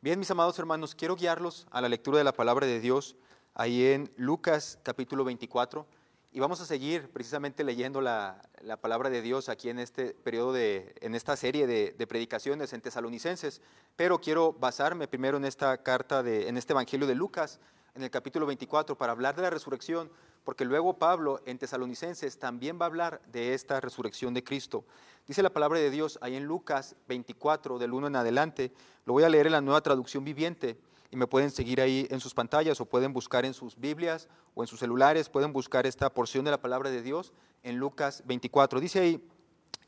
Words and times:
Bien, 0.00 0.16
mis 0.16 0.30
amados 0.30 0.56
hermanos, 0.60 0.94
quiero 0.94 1.16
guiarlos 1.16 1.66
a 1.72 1.80
la 1.80 1.88
lectura 1.88 2.18
de 2.18 2.24
la 2.24 2.32
palabra 2.32 2.68
de 2.68 2.78
Dios 2.78 3.16
ahí 3.54 3.84
en 3.84 4.12
Lucas 4.16 4.78
capítulo 4.84 5.24
24 5.24 5.88
y 6.30 6.38
vamos 6.38 6.60
a 6.60 6.66
seguir 6.66 7.10
precisamente 7.10 7.64
leyendo 7.64 8.00
la, 8.00 8.40
palabra 8.80 9.10
de 9.10 9.22
Dios 9.22 9.48
aquí 9.48 9.70
en 9.70 9.80
este 9.80 10.14
periodo 10.14 10.52
de, 10.52 10.94
en 11.00 11.16
esta 11.16 11.34
serie 11.36 11.66
de, 11.66 11.96
de, 11.98 12.06
predicaciones 12.06 12.72
en 12.72 12.80
tesalonicenses, 12.80 13.60
pero 13.96 14.20
quiero 14.20 14.52
basarme 14.52 15.08
primero 15.08 15.36
en 15.36 15.44
esta 15.44 15.82
carta, 15.82 16.22
de, 16.22 16.48
en 16.48 16.56
este 16.56 16.74
evangelio 16.74 17.08
de 17.08 17.16
Lucas, 17.16 17.58
en 17.96 18.04
el 18.04 18.10
capítulo 18.10 18.46
24, 18.46 18.96
para 18.96 19.10
hablar 19.10 19.34
de 19.34 19.42
la 19.42 19.50
resurrección, 19.50 20.12
porque 20.44 20.64
luego 20.64 20.96
Pablo 20.96 21.40
en 21.44 21.58
tesalonicenses 21.58 22.38
también 22.38 22.78
va 22.80 22.84
a 22.84 22.86
hablar 22.86 23.20
de 23.32 23.52
esta 23.52 23.80
resurrección 23.80 24.32
de 24.32 24.44
Cristo. 24.44 24.84
Dice 25.28 25.42
la 25.42 25.52
palabra 25.52 25.78
de 25.78 25.90
Dios 25.90 26.18
ahí 26.22 26.36
en 26.36 26.46
Lucas 26.46 26.96
24, 27.06 27.78
del 27.78 27.92
1 27.92 28.06
en 28.06 28.16
adelante, 28.16 28.72
lo 29.04 29.12
voy 29.12 29.24
a 29.24 29.28
leer 29.28 29.44
en 29.44 29.52
la 29.52 29.60
nueva 29.60 29.82
traducción 29.82 30.24
viviente 30.24 30.80
y 31.10 31.16
me 31.16 31.26
pueden 31.26 31.50
seguir 31.50 31.82
ahí 31.82 32.08
en 32.10 32.18
sus 32.18 32.32
pantallas 32.32 32.80
o 32.80 32.86
pueden 32.86 33.12
buscar 33.12 33.44
en 33.44 33.52
sus 33.52 33.78
Biblias 33.78 34.26
o 34.54 34.62
en 34.62 34.66
sus 34.66 34.80
celulares, 34.80 35.28
pueden 35.28 35.52
buscar 35.52 35.86
esta 35.86 36.08
porción 36.14 36.46
de 36.46 36.50
la 36.50 36.62
palabra 36.62 36.88
de 36.88 37.02
Dios 37.02 37.34
en 37.62 37.76
Lucas 37.76 38.22
24. 38.24 38.80
Dice 38.80 39.00
ahí, 39.00 39.28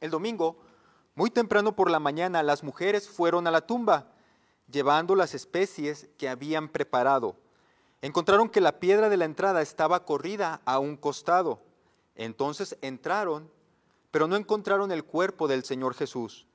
el 0.01 0.11
domingo, 0.11 0.59
muy 1.15 1.31
temprano 1.31 1.75
por 1.75 1.91
la 1.91 2.01
mañana, 2.01 2.43
las 2.43 2.63
mujeres 2.63 3.09
fueron 3.09 3.47
a 3.47 3.51
la 3.51 3.63
tumba 3.63 4.13
llevando 4.71 5.17
las 5.17 5.35
especies 5.35 6.11
que 6.19 6.29
habían 6.29 6.69
preparado. 6.69 7.35
Encontraron 8.03 8.51
que 8.51 8.61
la 8.61 8.79
piedra 8.79 9.09
de 9.09 9.17
la 9.17 9.25
entrada 9.25 9.63
estaba 9.63 10.05
corrida 10.05 10.61
a 10.67 10.79
un 10.79 10.99
costado. 10.99 11.63
Entonces 12.15 12.77
entraron, 12.83 13.51
pero 14.11 14.27
no 14.27 14.37
encontraron 14.37 14.93
el 14.93 15.05
cuerpo 15.05 15.49
del 15.49 15.65
Señor 15.65 15.95
Jesús. 15.95 16.47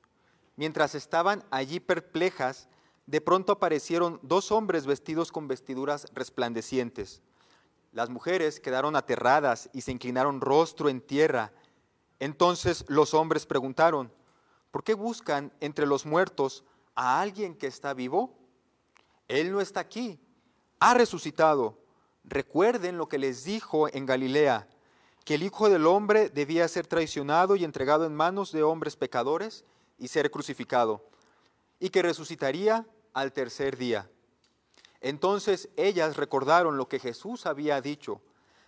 Mientras 0.56 0.96
estaban 0.96 1.44
allí 1.52 1.80
perplejas, 1.80 2.68
de 3.06 3.22
pronto 3.22 3.54
aparecieron 3.54 4.20
dos 4.24 4.52
hombres 4.52 4.86
vestidos 4.86 5.32
con 5.32 5.48
vestiduras 5.48 6.08
resplandecientes. 6.14 7.22
Las 7.92 8.10
mujeres 8.10 8.60
quedaron 8.60 8.96
aterradas 8.96 9.70
y 9.74 9.82
se 9.82 9.92
inclinaron 9.92 10.42
rostro 10.42 10.90
en 10.90 11.02
tierra. 11.02 11.54
Entonces 12.20 12.84
los 12.88 13.14
hombres 13.14 13.46
preguntaron, 13.46 14.12
¿por 14.72 14.84
qué 14.84 14.94
buscan 14.94 15.54
entre 15.60 15.86
los 15.86 16.06
muertos 16.06 16.64
a 16.96 17.22
alguien 17.22 17.56
que 17.56 17.68
está 17.68 17.94
vivo? 17.94 18.38
Él 19.28 19.52
no 19.52 19.62
está 19.62 19.80
aquí, 19.80 20.20
ha 20.80 20.94
resucitado. 20.94 21.80
Recuerden 22.24 22.98
lo 22.98 23.08
que 23.08 23.20
les 23.20 23.44
dijo 23.44 23.88
en 23.88 24.06
Galilea, 24.06 24.68
que 25.26 25.36
el 25.36 25.44
Hijo 25.44 25.70
del 25.70 25.88
Hombre 25.88 26.30
debía 26.30 26.68
ser 26.68 26.86
traicionado 26.86 27.56
y 27.56 27.64
entregado 27.64 28.06
en 28.06 28.16
manos 28.16 28.52
de 28.52 28.62
hombres 28.62 28.96
pecadores 28.96 29.66
y 29.98 30.08
ser 30.08 30.30
crucificado, 30.30 31.04
y 31.80 31.90
que 31.90 32.04
resucitaría 32.04 32.86
al 33.12 33.34
tercer 33.34 33.76
día. 33.76 34.08
Entonces 35.02 35.70
ellas 35.78 36.16
recordaron 36.16 36.78
lo 36.78 36.88
que 36.88 37.00
Jesús 37.00 37.48
había 37.48 37.82
dicho, 37.82 38.22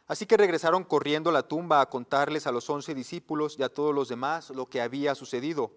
así 0.07 0.25
que 0.25 0.35
regresaron 0.35 0.83
corriendo 0.83 1.29
a 1.29 1.33
la 1.33 1.47
tumba 1.47 1.79
a 1.79 1.89
contarles 1.89 2.47
a 2.47 2.51
los 2.51 2.67
once 2.71 2.95
discípulos 2.95 3.55
y 3.59 3.63
a 3.63 3.69
todos 3.69 3.93
los 3.93 4.09
demás 4.09 4.49
lo 4.49 4.65
que 4.65 4.81
había 4.81 5.13
sucedido. 5.13 5.71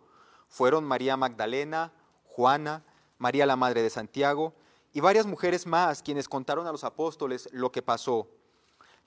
Fueron 0.48 0.84
María 0.84 1.16
Magdalena, 1.18 1.92
Juana, 2.24 2.84
María 3.18 3.44
la 3.44 3.56
Madre 3.56 3.82
de 3.82 3.90
Santiago 3.90 4.54
y 4.94 5.00
varias 5.00 5.26
mujeres 5.26 5.66
más 5.66 6.02
quienes 6.02 6.26
contaron 6.26 6.66
a 6.66 6.72
los 6.72 6.84
apóstoles 6.84 7.50
lo 7.52 7.70
que 7.70 7.82
pasó. 7.82 8.28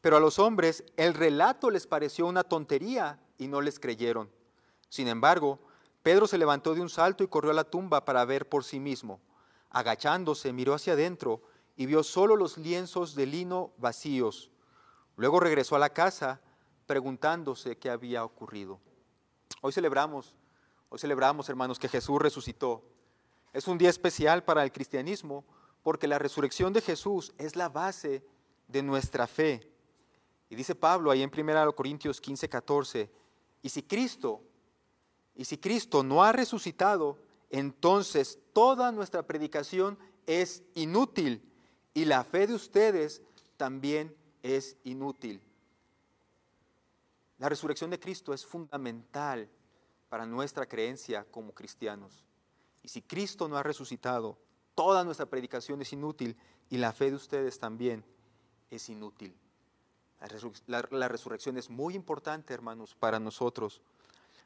Pero 0.03 0.17
a 0.17 0.19
los 0.19 0.37
hombres 0.37 0.83
el 0.97 1.13
relato 1.13 1.69
les 1.69 1.87
pareció 1.87 2.25
una 2.27 2.43
tontería 2.43 3.21
y 3.37 3.47
no 3.47 3.61
les 3.61 3.79
creyeron. 3.79 4.29
Sin 4.89 5.07
embargo, 5.07 5.61
Pedro 6.01 6.27
se 6.27 6.37
levantó 6.37 6.75
de 6.75 6.81
un 6.81 6.89
salto 6.89 7.23
y 7.23 7.29
corrió 7.29 7.51
a 7.51 7.53
la 7.53 7.63
tumba 7.63 8.03
para 8.03 8.25
ver 8.25 8.49
por 8.49 8.65
sí 8.65 8.81
mismo. 8.81 9.21
Agachándose, 9.69 10.51
miró 10.51 10.73
hacia 10.73 10.91
adentro 10.91 11.41
y 11.77 11.85
vio 11.85 12.03
solo 12.03 12.35
los 12.35 12.57
lienzos 12.57 13.15
de 13.15 13.27
lino 13.27 13.71
vacíos. 13.77 14.51
Luego 15.15 15.39
regresó 15.39 15.77
a 15.77 15.79
la 15.79 15.91
casa 15.91 16.41
preguntándose 16.85 17.77
qué 17.77 17.89
había 17.89 18.25
ocurrido. 18.25 18.81
Hoy 19.61 19.71
celebramos, 19.71 20.35
hoy 20.89 20.99
celebramos, 20.99 21.47
hermanos, 21.47 21.79
que 21.79 21.87
Jesús 21.87 22.21
resucitó. 22.21 22.83
Es 23.53 23.69
un 23.69 23.77
día 23.77 23.89
especial 23.89 24.43
para 24.43 24.65
el 24.65 24.73
cristianismo 24.73 25.45
porque 25.81 26.09
la 26.09 26.19
resurrección 26.19 26.73
de 26.73 26.81
Jesús 26.81 27.33
es 27.37 27.55
la 27.55 27.69
base 27.69 28.21
de 28.67 28.83
nuestra 28.83 29.27
fe. 29.27 29.72
Y 30.49 30.55
dice 30.55 30.75
Pablo 30.75 31.11
ahí 31.11 31.21
en 31.21 31.31
1 31.35 31.75
Corintios 31.75 32.21
15, 32.21 32.47
14, 32.49 33.09
y 33.61 33.69
si 33.69 33.83
Cristo, 33.83 34.41
y 35.35 35.45
si 35.45 35.57
Cristo 35.57 36.03
no 36.03 36.23
ha 36.23 36.31
resucitado, 36.31 37.17
entonces 37.49 38.39
toda 38.51 38.91
nuestra 38.91 39.23
predicación 39.23 39.97
es 40.27 40.63
inútil 40.75 41.41
y 41.93 42.05
la 42.05 42.23
fe 42.23 42.47
de 42.47 42.53
ustedes 42.53 43.21
también 43.57 44.15
es 44.41 44.77
inútil. 44.83 45.41
La 47.37 47.49
resurrección 47.49 47.89
de 47.89 47.99
Cristo 47.99 48.33
es 48.33 48.45
fundamental 48.45 49.49
para 50.09 50.25
nuestra 50.25 50.65
creencia 50.65 51.25
como 51.31 51.53
cristianos. 51.53 52.23
Y 52.83 52.89
si 52.89 53.01
Cristo 53.01 53.47
no 53.47 53.57
ha 53.57 53.63
resucitado, 53.63 54.37
toda 54.75 55.03
nuestra 55.03 55.25
predicación 55.25 55.81
es 55.81 55.93
inútil 55.93 56.37
y 56.69 56.77
la 56.77 56.91
fe 56.91 57.09
de 57.09 57.15
ustedes 57.15 57.59
también 57.59 58.05
es 58.69 58.89
inútil. 58.89 59.35
La, 60.67 61.07
resurrección 61.09 61.57
es 61.57 61.69
muy 61.69 61.95
importante, 61.95 62.53
hermanos, 62.53 62.95
para 62.95 63.19
nosotros. 63.19 63.81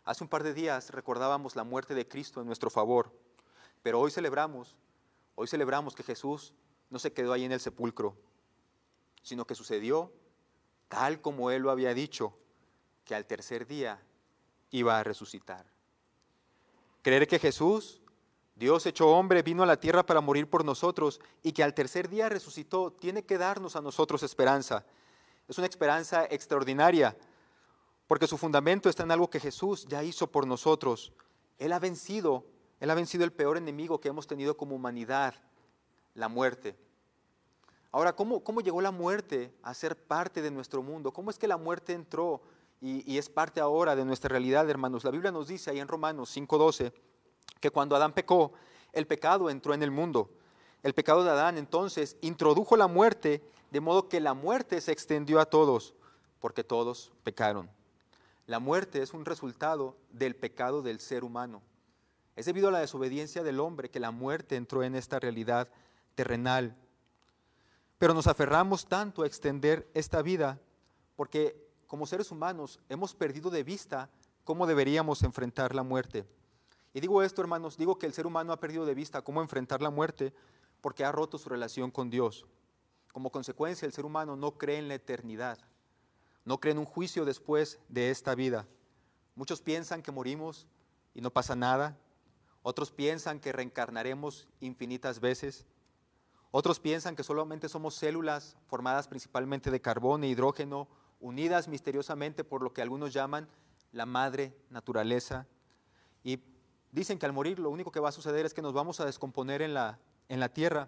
Hace 0.06 0.24
un 0.24 0.30
par 0.30 0.44
de 0.44 0.54
días 0.54 0.90
recordábamos 0.90 1.56
la 1.56 1.64
muerte 1.64 1.94
de 1.94 2.08
Cristo 2.08 2.42
en 2.42 2.48
nuestro 2.48 2.70
favor, 2.70 3.12
pero 3.84 4.00
hoy 4.00 4.10
celebramos, 4.10 4.76
hoy 5.36 5.48
celebramos 5.48 5.94
que 5.94 6.04
Jesús 6.04 6.54
no 6.90 6.98
se 6.98 7.14
quedó 7.14 7.34
ahí 7.34 7.44
en 7.44 7.52
el 7.52 7.60
sepulcro, 7.60 8.16
sino 9.22 9.46
que 9.46 9.54
sucedió 9.54 10.12
tal 10.88 11.22
como 11.22 11.52
Él 11.52 11.62
lo 11.62 11.72
había 11.72 11.94
dicho, 11.94 12.34
que 13.06 13.14
al 13.14 13.26
tercer 13.26 13.68
día 13.68 14.02
iba 14.72 14.98
a 14.98 15.04
resucitar. 15.04 15.66
Creer 17.02 17.28
que 17.28 17.40
Jesús, 17.40 18.02
Dios 18.56 18.86
hecho 18.86 19.10
hombre, 19.10 19.44
vino 19.44 19.64
a 19.64 19.68
la 19.68 19.80
tierra 19.80 20.06
para 20.06 20.22
morir 20.22 20.50
por 20.50 20.66
nosotros 20.66 21.20
y 21.44 21.52
que 21.52 21.64
al 21.64 21.74
tercer 21.74 22.10
día 22.10 22.30
resucitó, 22.30 22.92
tiene 22.92 23.24
que 23.24 23.38
darnos 23.38 23.76
a 23.76 23.82
nosotros 23.82 24.24
esperanza. 24.24 24.86
Es 25.48 25.58
una 25.58 25.68
esperanza 25.68 26.26
extraordinaria 26.26 27.16
porque 28.08 28.28
su 28.28 28.38
fundamento 28.38 28.90
está 28.90 29.04
en 29.04 29.12
algo 29.12 29.30
que 29.30 29.40
Jesús 29.40 29.86
ya 29.88 30.04
hizo 30.04 30.28
por 30.28 30.48
nosotros. 30.48 31.12
Él 31.58 31.74
ha 31.74 31.80
vencido, 31.80 32.46
Él 32.80 32.90
ha 32.90 32.96
vencido 32.96 33.24
el 33.24 33.34
peor 33.34 33.58
enemigo 33.58 34.00
que 34.00 34.08
hemos 34.08 34.28
tenido 34.28 34.56
como 34.56 34.76
humanidad, 34.76 35.36
la 36.14 36.30
muerte. 36.30 36.76
Ahora, 37.92 38.16
¿cómo, 38.16 38.44
cómo 38.44 38.62
llegó 38.62 38.82
la 38.82 38.92
muerte 38.92 39.54
a 39.64 39.74
ser 39.74 39.96
parte 39.96 40.42
de 40.42 40.52
nuestro 40.52 40.82
mundo? 40.84 41.12
¿Cómo 41.12 41.30
es 41.30 41.38
que 41.38 41.48
la 41.48 41.58
muerte 41.58 41.94
entró 41.94 42.42
y, 42.80 43.18
es 43.18 43.30
parte 43.30 43.60
ahora 43.60 43.96
de 43.96 44.06
nuestra 44.06 44.30
realidad, 44.30 44.70
hermanos? 44.70 45.04
La 45.04 45.12
Biblia 45.12 45.32
nos 45.32 45.48
dice 45.48 45.72
ahí 45.72 45.80
en 45.80 45.88
Romanos 45.88 46.36
5.12 46.36 46.94
que 47.60 47.72
cuando 47.72 47.96
Adán 47.96 48.14
pecó, 48.14 48.54
el 48.94 49.08
pecado 49.08 49.50
entró 49.50 49.74
en 49.74 49.84
el 49.84 49.92
mundo. 49.92 50.30
El 50.84 50.94
pecado 50.94 51.24
de 51.24 51.32
Adán 51.32 51.58
entonces 51.58 52.18
introdujo 52.22 52.78
la 52.78 52.88
muerte, 52.88 53.44
de 53.72 53.82
modo 53.82 54.10
que 54.10 54.20
la 54.20 54.34
muerte 54.34 54.80
se 54.82 54.92
extendió 54.92 55.40
a 55.40 55.46
todos, 55.46 55.94
porque 56.40 56.64
todos 56.64 57.12
pecaron. 57.24 57.70
La 58.46 58.60
muerte 58.60 59.02
es 59.02 59.14
un 59.14 59.26
resultado 59.26 59.98
del 60.12 60.36
pecado 60.36 60.82
del 60.82 61.00
ser 61.00 61.24
humano. 61.24 61.62
Es 62.36 62.46
debido 62.46 62.70
a 62.70 62.72
la 62.72 62.80
desobediencia 62.80 63.44
del 63.44 63.60
hombre 63.60 63.90
que 63.90 64.00
la 64.00 64.12
muerte 64.12 64.56
entró 64.56 64.84
en 64.84 64.96
esta 64.96 65.20
realidad 65.20 65.68
terrenal. 66.16 66.76
Pero 67.98 68.14
nos 68.14 68.28
aferramos 68.28 68.86
tanto 68.86 69.24
a 69.24 69.28
extender 69.28 69.90
esta 69.94 70.22
vida 70.22 70.60
porque 71.16 71.68
como 71.88 72.06
seres 72.06 72.32
humanos 72.32 72.80
hemos 72.90 73.16
perdido 73.16 73.50
de 73.50 73.64
vista 73.64 74.10
cómo 74.44 74.68
deberíamos 74.68 75.24
enfrentar 75.24 75.74
la 75.74 75.84
muerte. 75.84 76.26
Y 76.94 77.02
digo 77.02 77.24
esto, 77.24 77.42
hermanos, 77.42 77.76
digo 77.76 77.98
que 77.98 78.06
el 78.06 78.14
ser 78.14 78.28
humano 78.28 78.54
ha 78.54 78.60
perdido 78.60 78.86
de 78.86 78.94
vista 78.94 79.22
cómo 79.22 79.42
enfrentar 79.42 79.82
la 79.82 79.90
muerte 79.90 80.34
porque 80.80 81.04
ha 81.04 81.12
roto 81.12 81.38
su 81.38 81.50
relación 81.50 81.92
con 81.92 82.10
Dios. 82.10 82.46
Como 83.18 83.32
consecuencia, 83.32 83.88
el 83.88 83.94
ser 83.94 84.06
humano 84.06 84.36
no 84.36 84.60
cree 84.60 84.78
en 84.78 84.90
la 84.90 84.94
eternidad 84.94 85.58
no 86.46 86.60
creen 86.60 86.78
un 86.78 86.86
juicio 86.86 87.26
después 87.26 87.80
de 87.90 88.12
esta 88.12 88.36
vida. 88.36 88.68
Muchos 89.34 89.60
piensan 89.60 90.04
que 90.04 90.12
morimos 90.12 90.68
y 91.16 91.22
no 91.22 91.32
pasa 91.32 91.56
nada. 91.56 91.98
Otros 92.62 92.92
piensan 92.92 93.40
que 93.40 93.52
reencarnaremos 93.52 94.48
infinitas 94.60 95.20
veces. 95.20 95.66
Otros 96.52 96.80
piensan 96.80 97.16
que 97.16 97.24
solamente 97.24 97.70
somos 97.70 97.96
células 97.96 98.56
formadas 98.68 99.08
principalmente 99.08 99.72
de 99.72 99.82
carbón 99.82 100.24
e 100.24 100.28
hidrógeno, 100.28 100.88
unidas 101.20 101.68
misteriosamente 101.68 102.44
por 102.44 102.62
lo 102.62 102.72
que 102.72 102.84
algunos 102.84 103.14
llaman 103.14 103.50
la 103.94 104.06
madre 104.06 104.56
naturaleza. 104.70 105.48
Y 106.24 106.44
dicen 106.92 107.18
que 107.18 107.26
al 107.26 107.34
morir 107.34 107.58
lo 107.58 107.72
único 107.72 107.92
que 107.92 108.00
va 108.00 108.10
a 108.10 108.12
suceder 108.12 108.46
es 108.46 108.54
que 108.54 108.62
nos 108.62 108.74
vamos 108.74 109.00
a 109.00 109.06
descomponer 109.06 109.64
en 109.64 109.74
la, 109.74 109.98
en 110.30 110.40
la 110.40 110.50
tierra. 110.50 110.88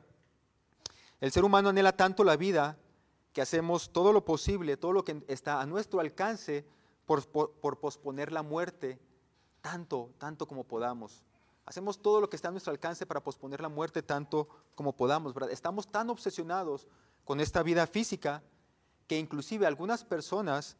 El 1.21 1.31
ser 1.31 1.43
humano 1.43 1.69
anhela 1.69 1.91
tanto 1.91 2.23
la 2.23 2.37
vida 2.37 2.77
que 3.33 3.41
hacemos 3.41 3.91
todo 3.91 4.13
lo 4.13 4.23
posible, 4.23 4.77
todo 4.77 4.93
lo 4.93 5.03
que 5.03 5.23
está 5.27 5.61
a 5.61 5.65
nuestro 5.65 5.99
alcance 5.99 6.65
por, 7.05 7.79
posponer 7.79 8.31
la 8.31 8.43
muerte 8.43 8.99
tanto, 9.61 10.11
tanto 10.17 10.47
como 10.47 10.63
podamos. 10.63 11.23
Hacemos 11.65 12.01
todo 12.01 12.21
lo 12.21 12.29
que 12.29 12.35
está 12.35 12.47
a 12.47 12.51
nuestro 12.51 12.71
alcance 12.71 13.05
para 13.05 13.21
posponer 13.21 13.61
la 13.61 13.69
muerte 13.69 14.01
tanto 14.01 14.47
como 14.75 14.93
podamos, 14.93 15.33
¿verdad? 15.33 15.51
Estamos 15.51 15.87
tan 15.87 16.09
obsesionados 16.09 16.87
con 17.25 17.39
esta 17.39 17.63
vida 17.63 17.85
física 17.85 18.41
que 19.07 19.19
inclusive 19.19 19.65
algunas 19.65 20.03
personas 20.03 20.77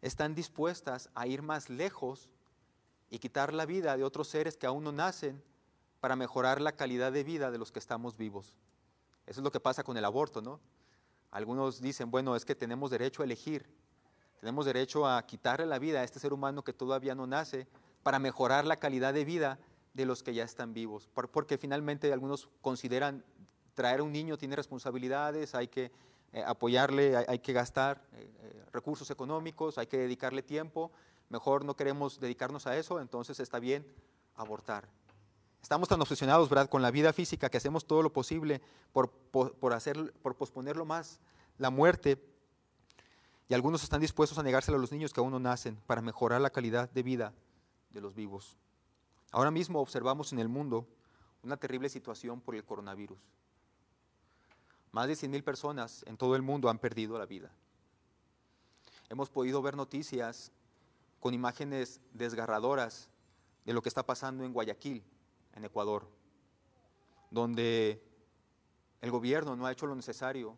están 0.00 0.34
dispuestas 0.34 1.10
a 1.14 1.26
ir 1.26 1.42
más 1.42 1.68
lejos 1.68 2.28
y 3.10 3.18
quitar 3.18 3.52
la 3.52 3.66
vida 3.66 3.96
de 3.96 4.04
otros 4.04 4.28
seres 4.28 4.56
que 4.56 4.66
aún 4.66 4.84
no 4.84 4.92
nacen 4.92 5.42
para 6.00 6.16
mejorar 6.16 6.60
la 6.60 6.72
calidad 6.72 7.12
de 7.12 7.24
vida 7.24 7.50
de 7.50 7.58
los 7.58 7.72
que 7.72 7.78
estamos 7.78 8.16
vivos. 8.16 8.54
Eso 9.26 9.40
es 9.40 9.44
lo 9.44 9.50
que 9.50 9.60
pasa 9.60 9.82
con 9.82 9.96
el 9.96 10.04
aborto, 10.04 10.40
¿no? 10.40 10.60
Algunos 11.30 11.80
dicen, 11.80 12.10
bueno, 12.10 12.36
es 12.36 12.44
que 12.44 12.54
tenemos 12.54 12.90
derecho 12.90 13.22
a 13.22 13.24
elegir, 13.24 13.66
tenemos 14.40 14.64
derecho 14.64 15.06
a 15.06 15.20
quitarle 15.26 15.66
la 15.66 15.78
vida 15.78 16.00
a 16.00 16.04
este 16.04 16.20
ser 16.20 16.32
humano 16.32 16.62
que 16.62 16.72
todavía 16.72 17.14
no 17.14 17.26
nace 17.26 17.66
para 18.02 18.18
mejorar 18.18 18.64
la 18.64 18.76
calidad 18.76 19.12
de 19.12 19.24
vida 19.24 19.58
de 19.92 20.06
los 20.06 20.22
que 20.22 20.34
ya 20.34 20.44
están 20.44 20.72
vivos, 20.74 21.08
porque 21.12 21.58
finalmente 21.58 22.12
algunos 22.12 22.48
consideran 22.60 23.24
traer 23.74 24.00
un 24.02 24.12
niño 24.12 24.38
tiene 24.38 24.56
responsabilidades, 24.56 25.54
hay 25.54 25.68
que 25.68 25.90
eh, 26.32 26.42
apoyarle, 26.44 27.16
hay, 27.16 27.38
que 27.38 27.52
gastar 27.52 28.02
eh, 28.12 28.30
eh, 28.40 28.64
recursos 28.72 29.10
económicos, 29.10 29.78
hay 29.78 29.86
que 29.86 29.98
dedicarle 29.98 30.42
tiempo, 30.42 30.90
mejor 31.28 31.64
no 31.64 31.76
queremos 31.76 32.20
dedicarnos 32.20 32.66
a 32.66 32.76
eso, 32.76 33.00
entonces 33.00 33.40
está 33.40 33.58
bien 33.58 33.86
abortar. 34.34 34.88
Estamos 35.66 35.88
tan 35.88 36.00
obsesionados, 36.00 36.48
¿verdad?, 36.48 36.68
con 36.68 36.80
la 36.80 36.92
vida 36.92 37.12
física 37.12 37.50
que 37.50 37.56
hacemos 37.56 37.88
todo 37.88 38.00
lo 38.00 38.12
posible 38.12 38.60
por, 38.92 39.10
por, 39.10 39.72
hacer, 39.72 40.12
por 40.22 40.36
posponerlo 40.36 40.84
más, 40.84 41.18
la 41.58 41.70
muerte. 41.70 42.24
Y 43.48 43.54
algunos 43.54 43.82
están 43.82 44.00
dispuestos 44.00 44.38
a 44.38 44.44
negárselo 44.44 44.78
a 44.78 44.80
los 44.80 44.92
niños 44.92 45.12
que 45.12 45.18
aún 45.18 45.32
no 45.32 45.40
nacen 45.40 45.74
para 45.88 46.02
mejorar 46.02 46.40
la 46.40 46.50
calidad 46.50 46.88
de 46.90 47.02
vida 47.02 47.34
de 47.90 48.00
los 48.00 48.14
vivos. 48.14 48.56
Ahora 49.32 49.50
mismo 49.50 49.80
observamos 49.80 50.32
en 50.32 50.38
el 50.38 50.48
mundo 50.48 50.86
una 51.42 51.56
terrible 51.56 51.88
situación 51.88 52.40
por 52.40 52.54
el 52.54 52.62
coronavirus. 52.62 53.18
Más 54.92 55.08
de 55.08 55.14
100.000 55.14 55.42
personas 55.42 56.04
en 56.06 56.16
todo 56.16 56.36
el 56.36 56.42
mundo 56.42 56.70
han 56.70 56.78
perdido 56.78 57.18
la 57.18 57.26
vida. 57.26 57.50
Hemos 59.08 59.30
podido 59.30 59.60
ver 59.62 59.76
noticias 59.76 60.52
con 61.18 61.34
imágenes 61.34 62.00
desgarradoras 62.12 63.08
de 63.64 63.72
lo 63.72 63.82
que 63.82 63.88
está 63.88 64.06
pasando 64.06 64.44
en 64.44 64.52
Guayaquil, 64.52 65.02
en 65.56 65.64
Ecuador, 65.64 66.08
donde 67.30 68.02
el 69.00 69.10
gobierno 69.10 69.56
no 69.56 69.66
ha 69.66 69.72
hecho 69.72 69.86
lo 69.86 69.96
necesario 69.96 70.56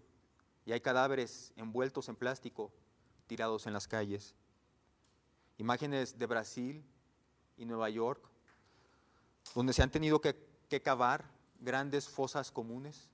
y 0.66 0.72
hay 0.72 0.80
cadáveres 0.80 1.52
envueltos 1.56 2.08
en 2.08 2.16
plástico 2.16 2.70
tirados 3.26 3.66
en 3.66 3.72
las 3.72 3.88
calles. 3.88 4.34
Imágenes 5.56 6.18
de 6.18 6.26
Brasil 6.26 6.84
y 7.56 7.64
Nueva 7.64 7.88
York, 7.88 8.22
donde 9.54 9.72
se 9.72 9.82
han 9.82 9.90
tenido 9.90 10.20
que, 10.20 10.46
cavar 10.82 11.24
grandes 11.60 12.08
fosas 12.08 12.52
comunes 12.52 13.08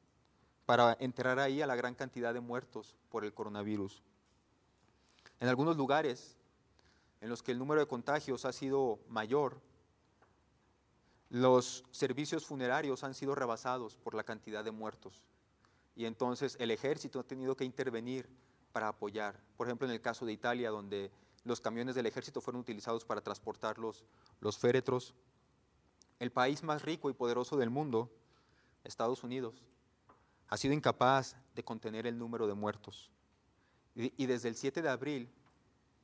para 0.67 0.97
enterrar 0.99 1.39
ahí 1.39 1.63
a 1.63 1.67
la 1.67 1.77
gran 1.77 1.95
cantidad 1.95 2.35
de 2.35 2.41
muertos 2.41 2.97
por 3.09 3.25
el 3.25 3.33
coronavirus. 3.33 4.03
En 5.39 5.49
algunos 5.49 5.77
lugares 5.77 6.37
en 7.21 7.29
los 7.29 7.43
que 7.43 7.53
el 7.53 7.59
número 7.59 7.81
de 7.81 7.87
contagios 7.87 8.45
ha 8.45 8.53
sido 8.53 8.99
mayor, 9.09 9.61
los 11.35 11.83
servicios 11.91 12.47
funerarios 12.47 13.03
han 13.03 13.13
sido 13.13 13.35
rebasados 13.35 13.97
por 13.97 14.15
la 14.15 14.23
cantidad 14.23 14.63
de 14.63 14.71
muertos. 14.71 15.25
Y 15.97 16.05
entonces 16.05 16.57
el 16.61 16.71
ejército 16.71 17.19
ha 17.19 17.25
tenido 17.25 17.57
que 17.57 17.65
intervenir 17.65 18.29
para 18.71 18.87
apoyar. 18.87 19.41
Por 19.57 19.67
ejemplo, 19.67 19.89
en 19.89 19.93
el 19.93 20.01
caso 20.01 20.25
de 20.25 20.33
Italia, 20.33 20.71
donde 20.71 21.11
los 21.43 21.61
camiones 21.61 21.97
del 21.97 22.07
ejército 22.07 22.41
fueron 22.41 22.61
utilizados 22.61 23.05
para 23.05 23.21
transportar 23.21 23.81
los, 23.81 24.05
los 24.41 24.59
féretros. 24.59 25.13
El 26.21 26.31
país 26.31 26.63
más 26.63 26.83
rico 26.83 27.11
y 27.11 27.15
poderoso 27.15 27.57
del 27.57 27.69
mundo, 27.69 28.13
Estados 28.85 29.25
Unidos, 29.25 29.65
ha 30.47 30.57
sido 30.57 30.73
incapaz 30.73 31.35
de 31.57 31.65
contener 31.65 32.07
el 32.07 32.17
número 32.17 32.47
de 32.47 32.55
muertos. 32.55 33.11
Y, 33.97 34.13
y 34.23 34.27
desde 34.27 34.51
el 34.51 34.55
7 34.55 34.83
de 34.83 34.89
abril, 34.89 35.29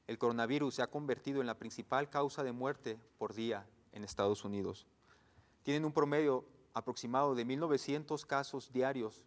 el 0.09 0.19
coronavirus 0.19 0.75
se 0.75 0.83
ha 0.83 0.88
convertido 0.88 1.41
en 1.41 1.47
la 1.47 1.56
principal 1.56 2.11
causa 2.11 2.43
de 2.43 2.50
muerte 2.50 2.99
por 3.17 3.33
día 3.33 3.65
en 3.93 4.03
Estados 4.03 4.44
Unidos 4.44 4.88
tienen 5.62 5.85
un 5.85 5.93
promedio 5.93 6.45
aproximado 6.75 7.35
de 7.35 7.47
1.900 7.47 8.25
casos 8.27 8.73
diarios 8.73 9.25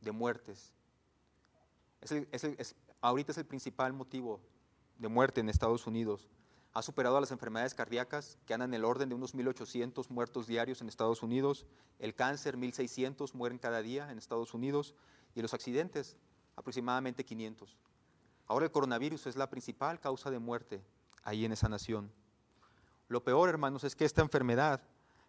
de 0.00 0.12
muertes. 0.12 0.72
ahorita 3.00 3.32
es 3.32 3.38
el 3.38 3.46
principal 3.46 3.92
motivo 3.92 4.40
de 4.98 5.08
muerte 5.08 5.40
en 5.40 5.48
Estados 5.48 5.86
Unidos. 5.86 6.28
Ha 6.72 6.82
superado 6.82 7.16
a 7.16 7.20
las 7.20 7.32
enfermedades 7.32 7.74
cardíacas, 7.74 8.38
que 8.46 8.54
andan 8.54 8.70
en 8.70 8.74
el 8.74 8.84
orden 8.84 9.08
de 9.08 9.14
unos 9.14 9.34
1.800 9.34 10.08
muertos 10.08 10.46
diarios 10.46 10.80
en 10.80 10.88
Estados 10.88 11.22
Unidos, 11.22 11.66
el 11.98 12.14
cáncer, 12.14 12.56
1.600 12.56 13.34
mueren 13.34 13.58
cada 13.58 13.82
día 13.82 14.10
en 14.10 14.18
Estados 14.18 14.54
Unidos, 14.54 14.94
y 15.34 15.42
los 15.42 15.52
accidentes, 15.52 16.16
aproximadamente 16.54 17.24
500. 17.24 17.76
Ahora 18.46 18.66
el 18.66 18.72
coronavirus 18.72 19.26
es 19.26 19.36
la 19.36 19.50
principal 19.50 19.98
causa 20.00 20.30
de 20.30 20.38
muerte 20.38 20.82
ahí 21.22 21.44
en 21.44 21.52
esa 21.52 21.68
nación. 21.68 22.12
Lo 23.08 23.24
peor, 23.24 23.48
hermanos, 23.48 23.82
es 23.82 23.96
que 23.96 24.04
esta 24.04 24.22
enfermedad 24.22 24.80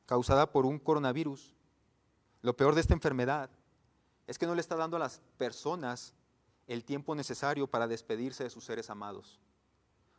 causada 0.05 0.51
por 0.51 0.65
un 0.65 0.79
coronavirus. 0.79 1.55
Lo 2.41 2.55
peor 2.55 2.75
de 2.75 2.81
esta 2.81 2.93
enfermedad 2.93 3.49
es 4.27 4.37
que 4.37 4.45
no 4.45 4.55
le 4.55 4.61
está 4.61 4.75
dando 4.75 4.97
a 4.97 4.99
las 4.99 5.21
personas 5.37 6.13
el 6.67 6.83
tiempo 6.83 7.15
necesario 7.15 7.67
para 7.67 7.87
despedirse 7.87 8.43
de 8.43 8.49
sus 8.49 8.63
seres 8.63 8.89
amados. 8.89 9.39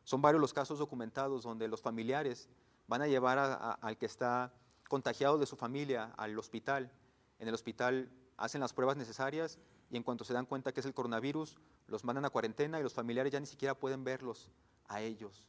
Son 0.04 0.20
varios 0.20 0.40
los 0.40 0.52
casos 0.52 0.78
documentados 0.78 1.44
donde 1.44 1.68
los 1.68 1.80
familiares 1.80 2.48
van 2.88 3.02
a 3.02 3.06
llevar 3.06 3.38
al 3.80 3.96
que 3.96 4.06
está 4.06 4.52
contagiado 4.88 5.38
de 5.38 5.46
su 5.46 5.56
familia 5.56 6.12
al 6.16 6.38
hospital. 6.38 6.92
En 7.38 7.48
el 7.48 7.54
hospital 7.54 8.10
hacen 8.36 8.60
las 8.60 8.72
pruebas 8.72 8.96
necesarias 8.96 9.58
y 9.90 9.96
en 9.96 10.02
cuanto 10.02 10.24
se 10.24 10.34
dan 10.34 10.46
cuenta 10.46 10.72
que 10.72 10.80
es 10.80 10.86
el 10.86 10.94
coronavirus, 10.94 11.56
los 11.86 12.04
mandan 12.04 12.24
a 12.24 12.30
cuarentena 12.30 12.80
y 12.80 12.82
los 12.82 12.94
familiares 12.94 13.32
ya 13.32 13.40
ni 13.40 13.46
siquiera 13.46 13.74
pueden 13.74 14.04
verlos 14.04 14.50
a 14.88 15.00
ellos. 15.00 15.46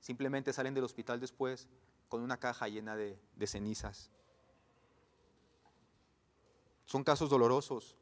Simplemente 0.00 0.52
salen 0.52 0.74
del 0.74 0.84
hospital 0.84 1.20
después 1.20 1.68
con 2.12 2.20
una 2.20 2.36
caja 2.36 2.68
llena 2.68 2.94
de, 2.94 3.18
cenizas. 3.46 4.10
Son 6.84 7.02
casos 7.04 7.30
dolorosos, 7.30 7.96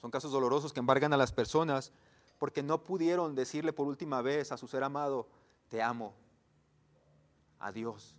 son 0.00 0.10
casos 0.10 0.32
dolorosos 0.32 0.72
que 0.72 0.80
embargan 0.80 1.12
a 1.12 1.18
las 1.18 1.30
personas 1.30 1.92
porque 2.38 2.62
no 2.62 2.82
pudieron 2.82 3.34
decirle 3.34 3.74
por 3.74 3.86
última 3.86 4.22
vez 4.22 4.52
a 4.52 4.56
su 4.56 4.66
ser 4.66 4.82
amado, 4.84 5.28
te 5.68 5.82
amo, 5.82 6.14
adiós. 7.58 8.16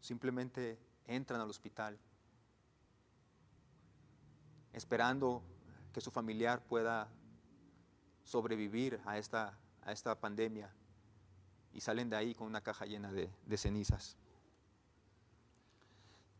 Simplemente 0.00 0.78
entran 1.08 1.40
al 1.40 1.50
hospital 1.50 1.98
esperando 4.72 5.42
que 5.92 6.00
su 6.00 6.12
familiar 6.12 6.62
pueda 6.62 7.08
sobrevivir 8.22 9.00
a 9.04 9.18
esta, 9.18 9.58
a 9.82 9.90
esta 9.90 10.14
pandemia 10.20 10.72
y 11.74 11.80
salen 11.80 12.08
de 12.08 12.16
ahí 12.16 12.34
con 12.34 12.46
una 12.46 12.60
caja 12.60 12.86
llena 12.86 13.12
de, 13.12 13.56
cenizas. 13.56 14.16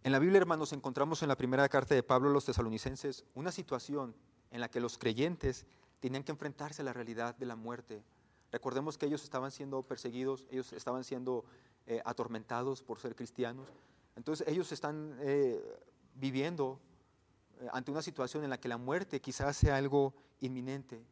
En 0.04 0.12
la 0.12 0.18
Biblia, 0.18 0.38
hermanos, 0.38 0.72
encontramos 0.72 1.22
en 1.22 1.28
la 1.28 1.36
primera 1.36 1.68
carta 1.68 1.94
de 1.94 2.02
Pablo 2.02 2.30
a 2.30 2.32
los 2.32 2.44
tesalonicenses 2.44 3.24
una 3.34 3.50
situación 3.50 4.14
en 4.50 4.60
la 4.60 4.70
que 4.70 4.80
los 4.80 4.96
creyentes 4.96 5.66
tenían 6.00 6.22
que 6.22 6.32
enfrentarse 6.32 6.82
a 6.82 6.84
la 6.84 6.92
realidad 6.92 7.34
de 7.36 7.46
la 7.46 7.56
muerte. 7.56 8.04
Recordemos 8.52 8.96
que 8.96 9.06
ellos 9.06 9.24
estaban 9.24 9.50
siendo 9.50 9.82
perseguidos, 9.82 10.46
ellos 10.50 10.72
estaban 10.72 11.02
siendo 11.02 11.44
eh, 11.86 12.00
atormentados 12.04 12.82
por 12.82 13.00
ser 13.00 13.16
cristianos. 13.16 13.66
Entonces 14.14 14.46
ellos 14.46 14.70
están 14.70 15.16
eh, 15.20 15.60
viviendo 16.14 16.78
eh, 17.60 17.68
ante 17.72 17.90
una 17.90 18.02
situación 18.02 18.44
en 18.44 18.50
la 18.50 18.60
que 18.60 18.68
la 18.68 18.76
muerte 18.76 19.20
quizás 19.20 19.56
sea 19.56 19.76
algo 19.76 20.14
inminente. 20.40 21.02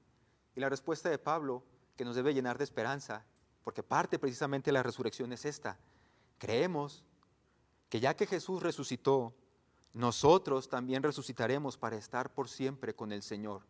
Y 0.55 0.61
la 0.61 0.69
respuesta 0.69 1.09
de 1.09 1.19
Pablo, 1.19 1.65
que 1.97 2.05
nos 2.05 2.15
debe 2.15 2.35
llenar 2.35 2.59
de 2.59 2.65
esperanza, 2.65 3.25
porque 3.65 3.83
parte 3.83 4.19
precisamente 4.19 4.71
de 4.71 4.75
la 4.75 4.83
resurrección 4.83 5.33
es 5.33 5.45
esta. 5.45 5.79
Creemos 6.39 7.05
que 7.89 8.01
ya 8.01 8.15
que 8.15 8.27
Jesús 8.27 8.63
resucitó, 8.63 9.35
nosotros 9.95 10.69
también 10.69 11.03
resucitaremos 11.03 11.77
para 11.77 11.97
estar 11.97 12.33
por 12.33 12.49
siempre 12.49 12.95
con 12.95 13.13
el 13.13 13.23
Señor. 13.23 13.63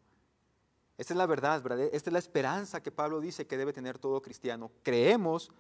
Esta 0.97 1.15
es 1.15 1.19
la 1.19 1.27
verdad. 1.27 1.63
Esta 1.93 2.11
es 2.11 2.13
la 2.13 2.19
esperanza 2.19 2.83
que 2.83 2.93
Pablo 2.93 3.21
dice 3.21 3.47
que 3.47 3.57
debe 3.57 3.73
tener 3.73 3.99
todo 3.99 4.23
cristiano. 4.23 4.71
Creemos 4.83 5.51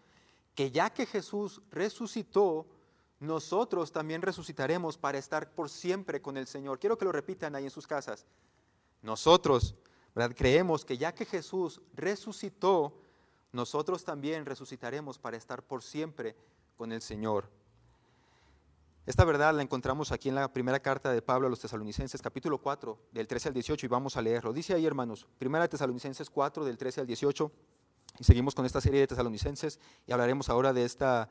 que 0.55 0.71
ya 0.71 0.91
que 0.91 1.07
Jesús 1.07 1.61
resucitó, 1.71 2.67
nosotros 3.19 3.93
también 3.93 4.23
resucitaremos 4.23 4.99
para 4.99 5.19
estar 5.19 5.51
por 5.53 5.69
siempre 5.71 6.21
con 6.23 6.37
el 6.37 6.47
Señor. 6.47 6.79
Quiero 6.79 6.99
que 6.99 7.05
lo 7.05 7.12
repitan 7.12 7.55
ahí 7.55 7.65
en 7.65 7.71
sus 7.71 7.87
casas. 7.87 8.27
Nosotros. 9.03 9.75
Creemos 10.37 10.85
que 10.85 10.99
ya 10.99 11.15
que 11.15 11.25
Jesús 11.25 11.81
resucitó, 11.95 13.01
nosotros 13.52 14.04
también 14.04 14.47
resucitaremos 14.47 15.18
para 15.18 15.37
estar 15.37 15.62
por 15.62 15.82
siempre 15.82 16.35
con 16.76 16.92
el 16.92 17.02
Señor. 17.02 17.49
Esta 19.04 19.25
verdad 19.25 19.54
la 19.54 19.62
encontramos 19.62 20.12
aquí 20.12 20.28
en 20.28 20.37
la 20.37 20.52
primera 20.52 20.80
carta 20.80 21.12
de 21.12 21.23
Pablo 21.23 21.49
a 21.49 21.50
los 21.50 21.61
tesalonicenses, 21.61 22.23
capítulo 22.23 22.59
4, 22.59 22.99
del 23.11 23.26
13 23.26 23.49
al 23.49 23.54
18, 23.54 23.87
y 23.87 23.88
vamos 23.88 24.16
a 24.16 24.23
leerlo. 24.23 24.52
Dice 24.52 24.75
ahí, 24.75 24.87
hermanos, 24.87 25.26
primera 25.38 25.66
tesalonicenses 25.68 26.30
4, 26.30 26.64
del 26.64 26.78
13 26.78 27.00
al 27.00 27.06
18, 27.06 27.52
Y 28.21 28.25
seguimos 28.25 28.54
con 28.54 28.64
esta 28.64 28.80
serie 28.80 29.00
de 29.00 29.06
tesalonicenses 29.06 29.80
y 30.06 30.12
hablaremos 30.12 30.49
ahora 30.49 30.73
de 30.73 30.85
esta, 30.85 31.28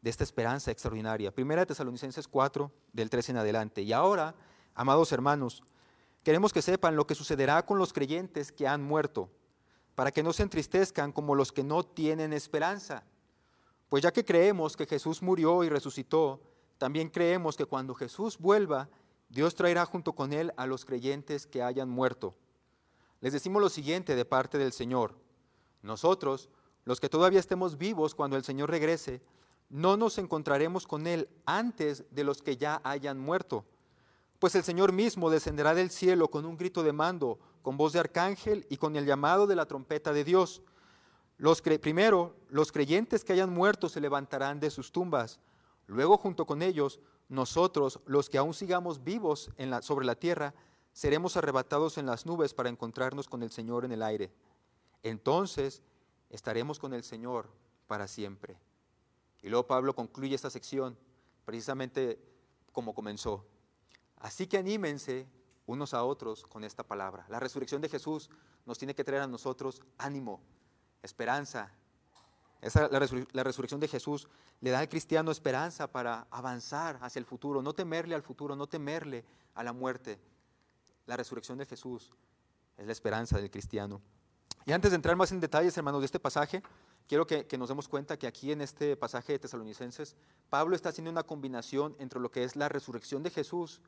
de 0.00 0.10
esta 0.10 0.24
esperanza 0.24 0.70
extraordinaria. 0.70 1.32
Primera 1.32 1.66
Tesalonicenses 1.66 2.28
4, 2.28 2.70
del 2.92 3.10
13 3.10 3.32
en 3.32 3.38
adelante. 3.38 3.82
Y 3.82 3.92
ahora, 3.92 4.34
amados 4.74 5.12
hermanos, 5.12 5.62
queremos 6.24 6.52
que 6.52 6.62
sepan 6.62 6.96
lo 6.96 7.06
que 7.06 7.14
sucederá 7.14 7.64
con 7.66 7.78
los 7.78 7.92
creyentes 7.92 8.52
que 8.52 8.66
han 8.66 8.82
muerto, 8.82 9.30
para 9.94 10.10
que 10.10 10.22
no 10.22 10.32
se 10.32 10.42
entristezcan 10.42 11.12
como 11.12 11.34
los 11.34 11.52
que 11.52 11.62
no 11.62 11.84
tienen 11.84 12.32
esperanza. 12.32 13.04
Pues 13.88 14.02
ya 14.02 14.12
que 14.12 14.24
creemos 14.24 14.76
que 14.76 14.86
Jesús 14.86 15.22
murió 15.22 15.64
y 15.64 15.68
resucitó, 15.68 16.40
también 16.78 17.10
creemos 17.10 17.56
que 17.56 17.66
cuando 17.66 17.94
Jesús 17.94 18.38
vuelva, 18.38 18.88
Dios 19.28 19.54
traerá 19.54 19.86
junto 19.86 20.14
con 20.14 20.32
él 20.32 20.52
a 20.56 20.66
los 20.66 20.84
creyentes 20.84 21.46
que 21.46 21.62
hayan 21.62 21.88
muerto. 21.88 22.34
Les 23.20 23.32
decimos 23.32 23.62
lo 23.62 23.68
siguiente 23.68 24.16
de 24.16 24.24
parte 24.24 24.58
del 24.58 24.72
Señor. 24.72 25.14
Nosotros, 25.82 26.48
los 26.84 27.00
que 27.00 27.08
todavía 27.08 27.40
estemos 27.40 27.78
vivos 27.78 28.14
cuando 28.14 28.36
el 28.36 28.44
Señor 28.44 28.70
regrese, 28.70 29.22
no 29.68 29.96
nos 29.96 30.18
encontraremos 30.18 30.86
con 30.86 31.06
Él 31.06 31.28
antes 31.46 32.04
de 32.10 32.24
los 32.24 32.42
que 32.42 32.56
ya 32.56 32.80
hayan 32.84 33.18
muerto. 33.18 33.64
Pues 34.38 34.54
el 34.54 34.64
Señor 34.64 34.92
mismo 34.92 35.30
descenderá 35.30 35.74
del 35.74 35.90
cielo 35.90 36.28
con 36.28 36.44
un 36.44 36.56
grito 36.56 36.82
de 36.82 36.92
mando, 36.92 37.38
con 37.62 37.76
voz 37.76 37.92
de 37.92 38.00
arcángel 38.00 38.66
y 38.68 38.76
con 38.76 38.96
el 38.96 39.06
llamado 39.06 39.46
de 39.46 39.56
la 39.56 39.66
trompeta 39.66 40.12
de 40.12 40.24
Dios. 40.24 40.62
Los 41.38 41.62
primero, 41.62 42.36
los 42.48 42.72
creyentes 42.72 43.24
que 43.24 43.32
hayan 43.32 43.52
muerto 43.52 43.88
se 43.88 44.00
levantarán 44.00 44.60
de 44.60 44.70
sus 44.70 44.92
tumbas. 44.92 45.40
Luego, 45.86 46.18
junto 46.18 46.46
con 46.46 46.62
ellos, 46.62 47.00
nosotros, 47.28 48.00
los 48.06 48.28
que 48.28 48.38
aún 48.38 48.54
sigamos 48.54 49.02
vivos 49.02 49.50
en 49.56 49.70
la, 49.70 49.82
sobre 49.82 50.04
la 50.04 50.14
tierra, 50.14 50.54
seremos 50.92 51.36
arrebatados 51.36 51.98
en 51.98 52.06
las 52.06 52.26
nubes 52.26 52.52
para 52.52 52.68
encontrarnos 52.68 53.28
con 53.28 53.42
el 53.42 53.50
Señor 53.50 53.84
en 53.84 53.92
el 53.92 54.02
aire. 54.02 54.30
Entonces 55.02 55.82
estaremos 56.30 56.78
con 56.78 56.92
el 56.92 57.02
Señor 57.02 57.48
para 57.86 58.06
siempre. 58.06 58.58
Y 59.42 59.48
luego 59.48 59.66
Pablo 59.66 59.94
concluye 59.94 60.34
esta 60.34 60.50
sección 60.50 60.96
precisamente 61.44 62.20
como 62.72 62.94
comenzó. 62.94 63.44
Así 64.18 64.46
que 64.46 64.58
anímense 64.58 65.26
unos 65.72 65.94
a 65.94 66.04
otros 66.04 66.46
con 66.46 66.64
esta 66.64 66.82
palabra. 66.82 67.26
La 67.28 67.40
resurrección 67.40 67.82
de 67.82 67.88
Jesús 67.88 68.30
nos 68.66 68.78
tiene 68.78 68.94
que 68.94 69.04
traer 69.04 69.22
a 69.22 69.26
nosotros 69.26 69.82
ánimo, 69.98 70.40
esperanza, 71.02 71.72
la, 72.62 73.42
resurrección 73.42 73.80
de 73.80 73.88
Jesús 73.88 74.28
le 74.60 74.70
da 74.70 74.78
al 74.78 74.88
cristiano 74.88 75.32
esperanza 75.32 75.90
para 75.90 76.28
avanzar 76.30 76.96
hacia 77.02 77.18
el 77.18 77.26
futuro, 77.26 77.60
no 77.60 77.72
temerle 77.72 78.14
al 78.14 78.22
futuro, 78.22 78.54
no 78.54 78.68
temerle 78.68 79.24
a 79.54 79.64
la 79.64 79.72
muerte. 79.72 80.20
La 81.06 81.16
resurrección 81.16 81.58
de 81.58 81.66
Jesús 81.66 82.12
es 82.76 82.86
la 82.86 82.92
esperanza 82.92 83.38
del 83.38 83.50
cristiano. 83.50 84.00
Y 84.64 84.70
antes 84.70 84.92
de 84.92 84.96
entrar 84.96 85.16
más 85.16 85.32
en 85.32 85.40
detalles, 85.40 85.76
hermanos, 85.76 86.02
de 86.02 86.06
este 86.06 86.20
pasaje, 86.20 86.62
quiero 87.08 87.26
que, 87.26 87.48
que, 87.48 87.58
nos 87.58 87.68
demos 87.68 87.88
cuenta 87.88 88.16
que 88.16 88.28
aquí 88.28 88.52
en 88.52 88.60
este 88.60 88.96
pasaje 88.96 89.32
de 89.32 89.40
Tesalonicenses, 89.40 90.14
Pablo 90.48 90.76
está 90.76 90.90
haciendo 90.90 91.10
una 91.10 91.24
combinación 91.24 91.96
entre 91.98 92.20
lo 92.20 92.30
que 92.30 92.44
es 92.44 92.54
la 92.54 92.68
resurrección 92.68 93.24
de 93.24 93.30
Jesús 93.30 93.80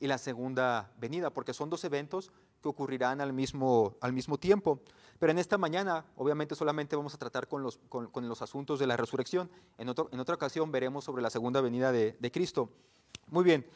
y 0.00 0.06
la 0.06 0.18
segunda 0.18 0.90
venida, 0.98 1.30
porque 1.30 1.52
son 1.52 1.68
dos 1.68 1.84
eventos 1.84 2.32
que 2.62 2.68
ocurrirán 2.68 3.20
al 3.20 3.34
mismo, 3.34 3.96
al 4.00 4.14
mismo 4.14 4.38
tiempo. 4.38 4.80
Pero 5.18 5.30
en 5.30 5.38
esta 5.38 5.58
mañana, 5.58 6.06
obviamente, 6.16 6.54
solamente 6.54 6.96
vamos 6.96 7.14
a 7.14 7.18
tratar 7.18 7.46
con 7.46 7.62
los, 7.62 7.78
con, 7.88 8.10
los 8.28 8.40
asuntos 8.40 8.78
de 8.78 8.86
la 8.86 8.96
resurrección. 8.96 9.50
En, 9.76 9.88
en, 9.88 10.20
otra 10.20 10.34
ocasión 10.34 10.72
veremos 10.72 11.04
sobre 11.04 11.22
la 11.22 11.28
segunda 11.28 11.60
venida 11.60 11.92
de, 11.92 12.16
de 12.18 12.32
Cristo. 12.32 12.70
Muy 13.28 13.44
bien, 13.44 13.66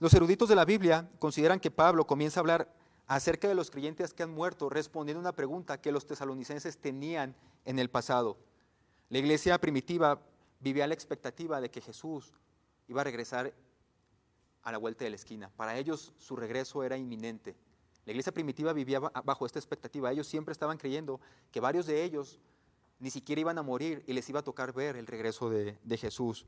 los 0.00 0.12
eruditos 0.12 0.48
de 0.48 0.56
la 0.56 0.64
Biblia 0.64 1.08
consideran 1.20 1.60
que 1.60 1.70
Pablo 1.70 2.04
comienza 2.04 2.40
a 2.40 2.42
hablar 2.42 2.74
acerca 3.06 3.46
de 3.46 3.54
los 3.54 3.70
creyentes 3.70 4.12
que 4.12 4.24
han 4.24 4.30
muerto, 4.30 4.68
respondiendo 4.68 5.20
a 5.20 5.22
una 5.22 5.36
pregunta 5.36 5.80
que 5.80 5.92
los 5.92 6.06
tesalonicenses 6.06 6.78
tenían 6.78 7.36
en 7.64 7.78
el 7.78 7.90
pasado. 7.90 8.38
La 9.08 9.18
iglesia 9.18 9.60
primitiva 9.60 10.20
vivía 10.58 10.86
la 10.86 10.94
expectativa 10.94 11.60
de 11.60 11.70
que 11.70 11.80
Jesús 11.80 12.32
iba 12.88 13.00
a 13.00 13.04
regresar 13.04 13.52
a 14.62 14.72
la 14.72 14.78
vuelta 14.78 15.04
de 15.04 15.10
la 15.10 15.16
esquina. 15.16 15.50
Para 15.56 15.76
ellos 15.78 16.12
su 16.18 16.36
regreso 16.36 16.82
era 16.82 16.96
inminente. 16.96 17.56
La 18.04 18.12
iglesia 18.12 18.32
primitiva 18.32 18.72
vivía 18.72 18.98
bajo 18.98 19.46
esta 19.46 19.58
expectativa. 19.58 20.10
Ellos 20.10 20.26
siempre 20.26 20.52
estaban 20.52 20.78
creyendo 20.78 21.20
que 21.50 21.60
varios 21.60 21.86
de 21.86 22.02
ellos 22.02 22.38
ni 22.98 23.10
siquiera 23.10 23.40
iban 23.40 23.58
a 23.58 23.62
morir 23.62 24.04
y 24.06 24.12
les 24.12 24.28
iba 24.28 24.40
a 24.40 24.44
tocar 24.44 24.72
ver 24.72 24.96
el 24.96 25.06
regreso 25.06 25.50
de, 25.50 25.96
Jesús. 25.96 26.46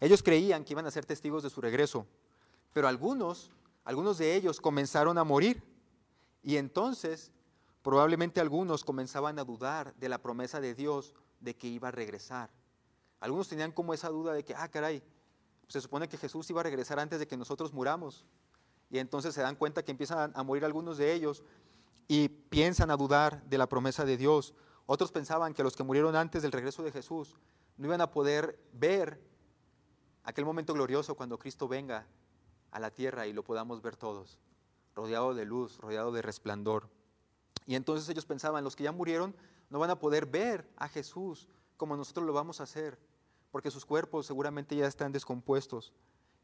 Ellos 0.00 0.22
creían 0.22 0.64
que 0.64 0.72
iban 0.72 0.86
a 0.86 0.90
ser 0.90 1.06
testigos 1.06 1.42
de 1.42 1.50
su 1.50 1.60
regreso, 1.60 2.06
pero 2.72 2.88
algunos, 2.88 3.50
algunos 3.84 4.18
de 4.18 4.34
ellos 4.34 4.60
comenzaron 4.60 5.16
a 5.18 5.24
morir 5.24 5.62
y 6.42 6.56
entonces 6.56 7.30
probablemente 7.82 8.40
algunos 8.40 8.82
comenzaban 8.82 9.38
a 9.38 9.44
dudar 9.44 9.94
de 9.94 10.08
la 10.08 10.20
promesa 10.20 10.60
de 10.60 10.74
Dios 10.74 11.14
de 11.40 11.54
que 11.54 11.68
iba 11.68 11.88
a 11.88 11.92
regresar. 11.92 12.50
Algunos 13.20 13.48
tenían 13.48 13.72
como 13.72 13.94
esa 13.94 14.08
duda 14.08 14.32
de 14.32 14.44
que, 14.44 14.54
ah, 14.54 14.68
caray, 14.68 15.02
se 15.68 15.80
supone 15.80 16.08
que 16.08 16.16
Jesús 16.16 16.48
iba 16.50 16.60
a 16.60 16.64
regresar 16.64 16.98
antes 16.98 17.18
de 17.18 17.26
que 17.26 17.36
nosotros 17.36 17.72
muramos. 17.72 18.24
Y 18.90 18.98
entonces 18.98 19.34
se 19.34 19.42
dan 19.42 19.56
cuenta 19.56 19.84
que 19.84 19.90
empiezan 19.90 20.32
a 20.34 20.42
morir 20.42 20.64
algunos 20.64 20.98
de 20.98 21.12
ellos 21.12 21.42
y 22.06 22.28
piensan 22.28 22.90
a 22.90 22.96
dudar 22.96 23.42
de 23.44 23.58
la 23.58 23.68
promesa 23.68 24.04
de 24.04 24.16
Dios. 24.16 24.54
Otros 24.86 25.10
pensaban 25.10 25.54
que 25.54 25.62
los 25.62 25.74
que 25.74 25.82
murieron 25.82 26.16
antes 26.16 26.42
del 26.42 26.52
regreso 26.52 26.82
de 26.82 26.92
Jesús 26.92 27.36
no 27.76 27.86
iban 27.86 28.00
a 28.00 28.10
poder 28.10 28.60
ver 28.72 29.20
aquel 30.22 30.44
momento 30.44 30.74
glorioso 30.74 31.14
cuando 31.14 31.38
Cristo 31.38 31.66
venga 31.66 32.06
a 32.70 32.80
la 32.80 32.90
tierra 32.90 33.26
y 33.26 33.32
lo 33.32 33.42
podamos 33.42 33.82
ver 33.82 33.96
todos, 33.96 34.38
rodeado 34.94 35.34
de 35.34 35.44
luz, 35.44 35.78
rodeado 35.78 36.12
de 36.12 36.22
resplandor. 36.22 36.88
Y 37.66 37.76
entonces 37.76 38.08
ellos 38.08 38.26
pensaban, 38.26 38.64
los 38.64 38.76
que 38.76 38.84
ya 38.84 38.92
murieron 38.92 39.34
no 39.70 39.78
van 39.78 39.90
a 39.90 39.98
poder 39.98 40.26
ver 40.26 40.68
a 40.76 40.88
Jesús 40.88 41.48
como 41.76 41.96
nosotros 41.96 42.26
lo 42.26 42.32
vamos 42.32 42.60
a 42.60 42.64
hacer 42.64 42.98
porque 43.54 43.70
sus 43.70 43.86
cuerpos 43.86 44.26
seguramente 44.26 44.74
ya 44.74 44.88
están 44.88 45.12
descompuestos. 45.12 45.92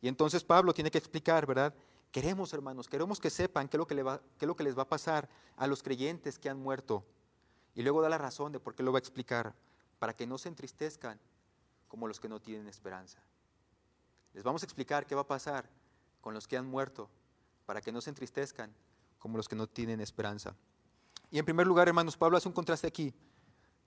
Y 0.00 0.06
entonces 0.06 0.44
Pablo 0.44 0.72
tiene 0.72 0.92
que 0.92 0.98
explicar, 0.98 1.44
¿verdad? 1.44 1.74
Queremos, 2.12 2.52
hermanos, 2.52 2.88
queremos 2.88 3.18
que 3.18 3.30
sepan 3.30 3.68
qué 3.68 3.76
es 3.76 3.80
lo 3.80 3.86
que, 3.88 4.46
lo 4.46 4.54
que 4.54 4.62
les 4.62 4.78
va 4.78 4.82
a 4.82 4.88
pasar 4.88 5.28
a 5.56 5.66
los 5.66 5.82
creyentes 5.82 6.38
que 6.38 6.48
han 6.48 6.60
muerto. 6.60 7.04
Y 7.74 7.82
luego 7.82 8.00
da 8.00 8.08
la 8.08 8.16
razón 8.16 8.52
de 8.52 8.60
por 8.60 8.76
qué 8.76 8.84
lo 8.84 8.92
va 8.92 8.98
a 8.98 9.00
explicar, 9.00 9.56
para 9.98 10.14
que 10.14 10.24
no 10.24 10.38
se 10.38 10.50
entristezcan 10.50 11.18
como 11.88 12.06
los 12.06 12.20
que 12.20 12.28
no 12.28 12.38
tienen 12.38 12.68
esperanza. 12.68 13.20
Les 14.32 14.44
vamos 14.44 14.62
a 14.62 14.66
explicar 14.66 15.04
qué 15.04 15.16
va 15.16 15.22
a 15.22 15.26
pasar 15.26 15.68
con 16.20 16.32
los 16.32 16.46
que 16.46 16.58
han 16.58 16.66
muerto, 16.66 17.10
para 17.66 17.80
que 17.80 17.90
no 17.90 18.00
se 18.00 18.10
entristezcan 18.10 18.72
como 19.18 19.36
los 19.36 19.48
que 19.48 19.56
no 19.56 19.66
tienen 19.66 20.00
esperanza. 20.00 20.54
Y 21.28 21.40
en 21.40 21.44
primer 21.44 21.66
lugar, 21.66 21.88
hermanos, 21.88 22.16
Pablo 22.16 22.36
hace 22.36 22.46
un 22.46 22.54
contraste 22.54 22.86
aquí 22.86 23.12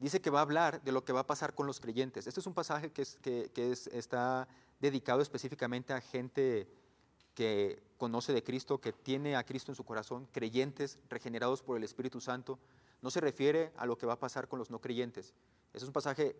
dice 0.04 0.20
que 0.20 0.30
va 0.30 0.40
a 0.40 0.42
hablar 0.42 0.84
de 0.84 0.92
lo 0.92 1.06
que 1.06 1.14
va 1.14 1.22
a 1.22 1.28
pasar 1.28 1.56
con 1.56 1.66
los 1.66 1.80
creyentes. 1.80 2.28
Este 2.28 2.42
es 2.42 2.46
un 2.46 2.54
pasaje 2.54 2.92
que, 2.92 3.04
está 3.94 4.50
dedicado 4.82 5.22
específicamente 5.22 5.94
a 5.94 6.02
gente 6.02 6.68
que 7.34 7.82
conoce 7.98 8.34
de 8.34 8.44
Cristo, 8.44 8.82
que 8.82 8.92
tiene 8.92 9.38
a 9.38 9.46
Cristo 9.46 9.72
en 9.72 9.78
su 9.78 9.86
corazón, 9.86 10.28
creyentes 10.34 11.00
regenerados 11.10 11.64
por 11.64 11.78
el 11.78 11.86
Espíritu 11.86 12.20
Santo. 12.20 12.60
No 13.02 13.12
se 13.12 13.22
refiere 13.22 13.72
a 13.78 13.86
lo 13.86 13.98
que 13.98 14.06
va 14.06 14.14
a 14.14 14.20
pasar 14.20 14.50
con 14.50 14.60
los 14.60 14.70
no 14.70 14.82
creyentes. 14.82 15.34
Este 15.68 15.78
es 15.78 15.84
un 15.88 15.94
pasaje 15.94 16.36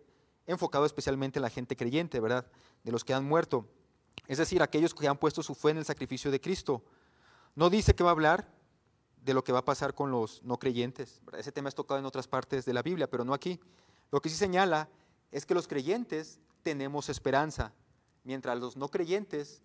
enfocado 0.46 0.84
especialmente 0.84 1.38
en 1.38 1.42
la 1.42 1.50
gente 1.50 1.74
creyente, 1.74 2.20
¿verdad? 2.20 2.46
De 2.82 2.92
los 2.92 3.02
que 3.02 3.14
han 3.14 3.24
muerto. 3.24 3.66
Es 4.28 4.36
decir, 4.36 4.62
aquellos 4.62 4.94
que 4.94 5.08
han 5.08 5.16
puesto 5.16 5.42
su 5.42 5.54
fe 5.54 5.70
en 5.70 5.78
el 5.78 5.86
sacrificio 5.86 6.30
de 6.30 6.38
Cristo. 6.38 6.82
No 7.54 7.70
dice 7.70 7.94
que 7.94 8.04
va 8.04 8.10
a 8.10 8.12
hablar 8.12 8.46
de 9.24 9.32
lo 9.32 9.42
que 9.42 9.52
va 9.52 9.60
a 9.60 9.64
pasar 9.64 9.94
con 9.94 10.10
los 10.10 10.42
no 10.44 10.58
creyentes. 10.58 11.22
Ese 11.32 11.50
tema 11.50 11.68
es 11.68 11.74
tocado 11.74 11.98
en 11.98 12.04
otras 12.04 12.28
partes 12.28 12.64
de 12.64 12.74
la 12.74 12.82
Biblia, 12.82 13.08
pero 13.08 13.24
no 13.24 13.32
aquí. 13.32 13.58
Lo 14.10 14.20
que 14.20 14.28
sí 14.28 14.36
señala 14.36 14.88
es 15.32 15.46
que 15.46 15.54
los 15.54 15.66
creyentes 15.66 16.40
tenemos 16.62 17.08
esperanza, 17.08 17.72
mientras 18.22 18.58
los 18.58 18.76
no 18.76 18.88
creyentes 18.88 19.62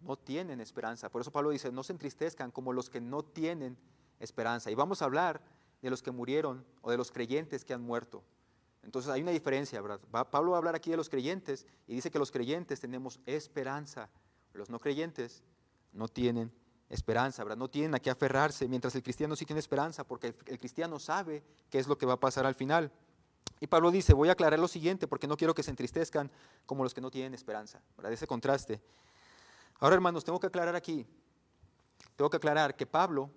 no 0.00 0.16
tienen 0.16 0.60
esperanza. 0.60 1.10
Por 1.10 1.20
eso 1.20 1.30
Pablo 1.30 1.50
dice, 1.50 1.70
no 1.70 1.82
se 1.82 1.92
entristezcan 1.92 2.50
como 2.50 2.72
los 2.72 2.88
que 2.88 3.00
no 3.00 3.22
tienen 3.22 3.76
esperanza. 4.18 4.70
Y 4.70 4.74
vamos 4.74 5.02
a 5.02 5.04
hablar 5.04 5.42
de 5.82 5.90
los 5.90 6.02
que 6.02 6.10
murieron 6.10 6.64
o 6.80 6.90
de 6.90 6.96
los 6.96 7.12
creyentes 7.12 7.64
que 7.64 7.74
han 7.74 7.82
muerto. 7.82 8.24
Entonces 8.82 9.10
hay 9.12 9.20
una 9.20 9.30
diferencia, 9.30 9.80
¿verdad? 9.80 10.00
Pablo 10.30 10.52
va 10.52 10.56
a 10.56 10.58
hablar 10.58 10.74
aquí 10.74 10.90
de 10.90 10.96
los 10.96 11.08
creyentes 11.08 11.66
y 11.86 11.94
dice 11.94 12.10
que 12.10 12.18
los 12.18 12.32
creyentes 12.32 12.80
tenemos 12.80 13.20
esperanza. 13.26 14.08
Los 14.54 14.70
no 14.70 14.78
creyentes 14.78 15.42
no 15.92 16.08
tienen 16.08 16.50
esperanza, 16.92 17.42
¿verdad? 17.42 17.56
No 17.56 17.68
tienen 17.68 17.94
a 17.94 17.98
qué 17.98 18.10
aferrarse, 18.10 18.68
mientras 18.68 18.94
el 18.94 19.02
cristiano 19.02 19.34
sí 19.34 19.46
tiene 19.46 19.60
esperanza, 19.60 20.04
porque 20.04 20.34
el, 20.46 20.58
cristiano 20.58 20.98
sabe 20.98 21.42
qué 21.70 21.78
es 21.78 21.88
lo 21.88 21.96
que 21.96 22.06
va 22.06 22.14
a 22.14 22.20
pasar 22.20 22.44
al 22.44 22.54
final. 22.54 22.92
Y 23.60 23.66
Pablo 23.66 23.90
dice, 23.90 24.12
voy 24.12 24.28
a 24.28 24.32
aclarar 24.32 24.58
lo 24.58 24.68
siguiente, 24.68 25.08
porque 25.08 25.26
no 25.26 25.36
quiero 25.36 25.54
que 25.54 25.62
se 25.62 25.70
entristezcan 25.70 26.30
como 26.66 26.84
los 26.84 26.92
que 26.92 27.00
no 27.00 27.10
tienen 27.10 27.32
esperanza, 27.32 27.80
¿verdad? 27.96 28.12
Ese 28.12 28.26
contraste. 28.26 28.80
Ahora, 29.80 29.94
hermanos, 29.94 30.22
tengo 30.24 30.38
que 30.38 30.48
aclarar 30.48 30.76
aquí, 30.76 31.06
tengo 32.14 32.28
que 32.28 32.36
aclarar 32.36 32.76
que 32.76 32.86
Pablo 32.86 33.30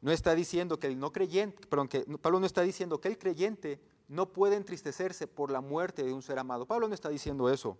no 0.00 0.10
está 0.10 0.34
diciendo 0.34 0.78
que 0.78 0.88
el 0.88 0.98
no 0.98 1.12
creyente, 1.12 1.66
perdón, 1.68 1.86
que 1.86 2.00
Pablo 2.20 2.40
no 2.40 2.46
está 2.46 2.62
diciendo 2.62 3.00
que 3.00 3.08
el 3.08 3.18
creyente 3.18 3.80
no 4.08 4.32
puede 4.32 4.56
entristecerse 4.56 5.28
por 5.28 5.52
la 5.52 5.60
muerte 5.60 6.02
de 6.02 6.12
un 6.12 6.22
ser 6.22 6.38
amado. 6.38 6.66
Pablo 6.66 6.88
no 6.88 6.94
está 6.94 7.08
diciendo 7.08 7.48
eso. 7.48 7.78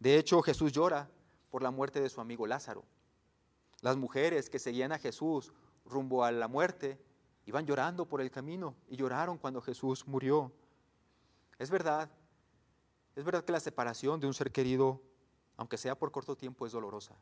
De 0.00 0.16
hecho, 0.16 0.40
Jesús 0.40 0.72
llora 0.72 1.10
por 1.50 1.62
la 1.62 1.70
muerte 1.70 2.00
de 2.00 2.08
su 2.08 2.20
amigo 2.20 2.46
Lázaro. 2.46 2.84
Las 3.80 3.96
mujeres 3.96 4.48
que 4.48 4.58
seguían 4.58 4.92
a 4.92 4.98
Jesús 4.98 5.52
rumbo 5.84 6.24
a 6.24 6.32
la 6.32 6.48
muerte 6.48 6.98
Iban 7.46 7.66
llorando 7.66 8.06
por 8.06 8.20
el 8.20 8.30
camino 8.30 8.74
y 8.88 8.96
lloraron 8.96 9.36
cuando 9.36 9.60
Jesús 9.60 10.06
murió. 10.06 10.50
Es 11.58 11.70
verdad, 11.70 12.10
es 13.14 13.24
verdad 13.24 13.44
que 13.44 13.52
la 13.52 13.60
separación 13.60 14.18
de 14.18 14.26
un 14.26 14.34
ser 14.34 14.50
querido, 14.50 15.02
aunque 15.56 15.76
sea 15.76 15.98
por 15.98 16.10
corto 16.10 16.36
tiempo, 16.36 16.66
es 16.66 16.72
dolorosa. 16.72 17.14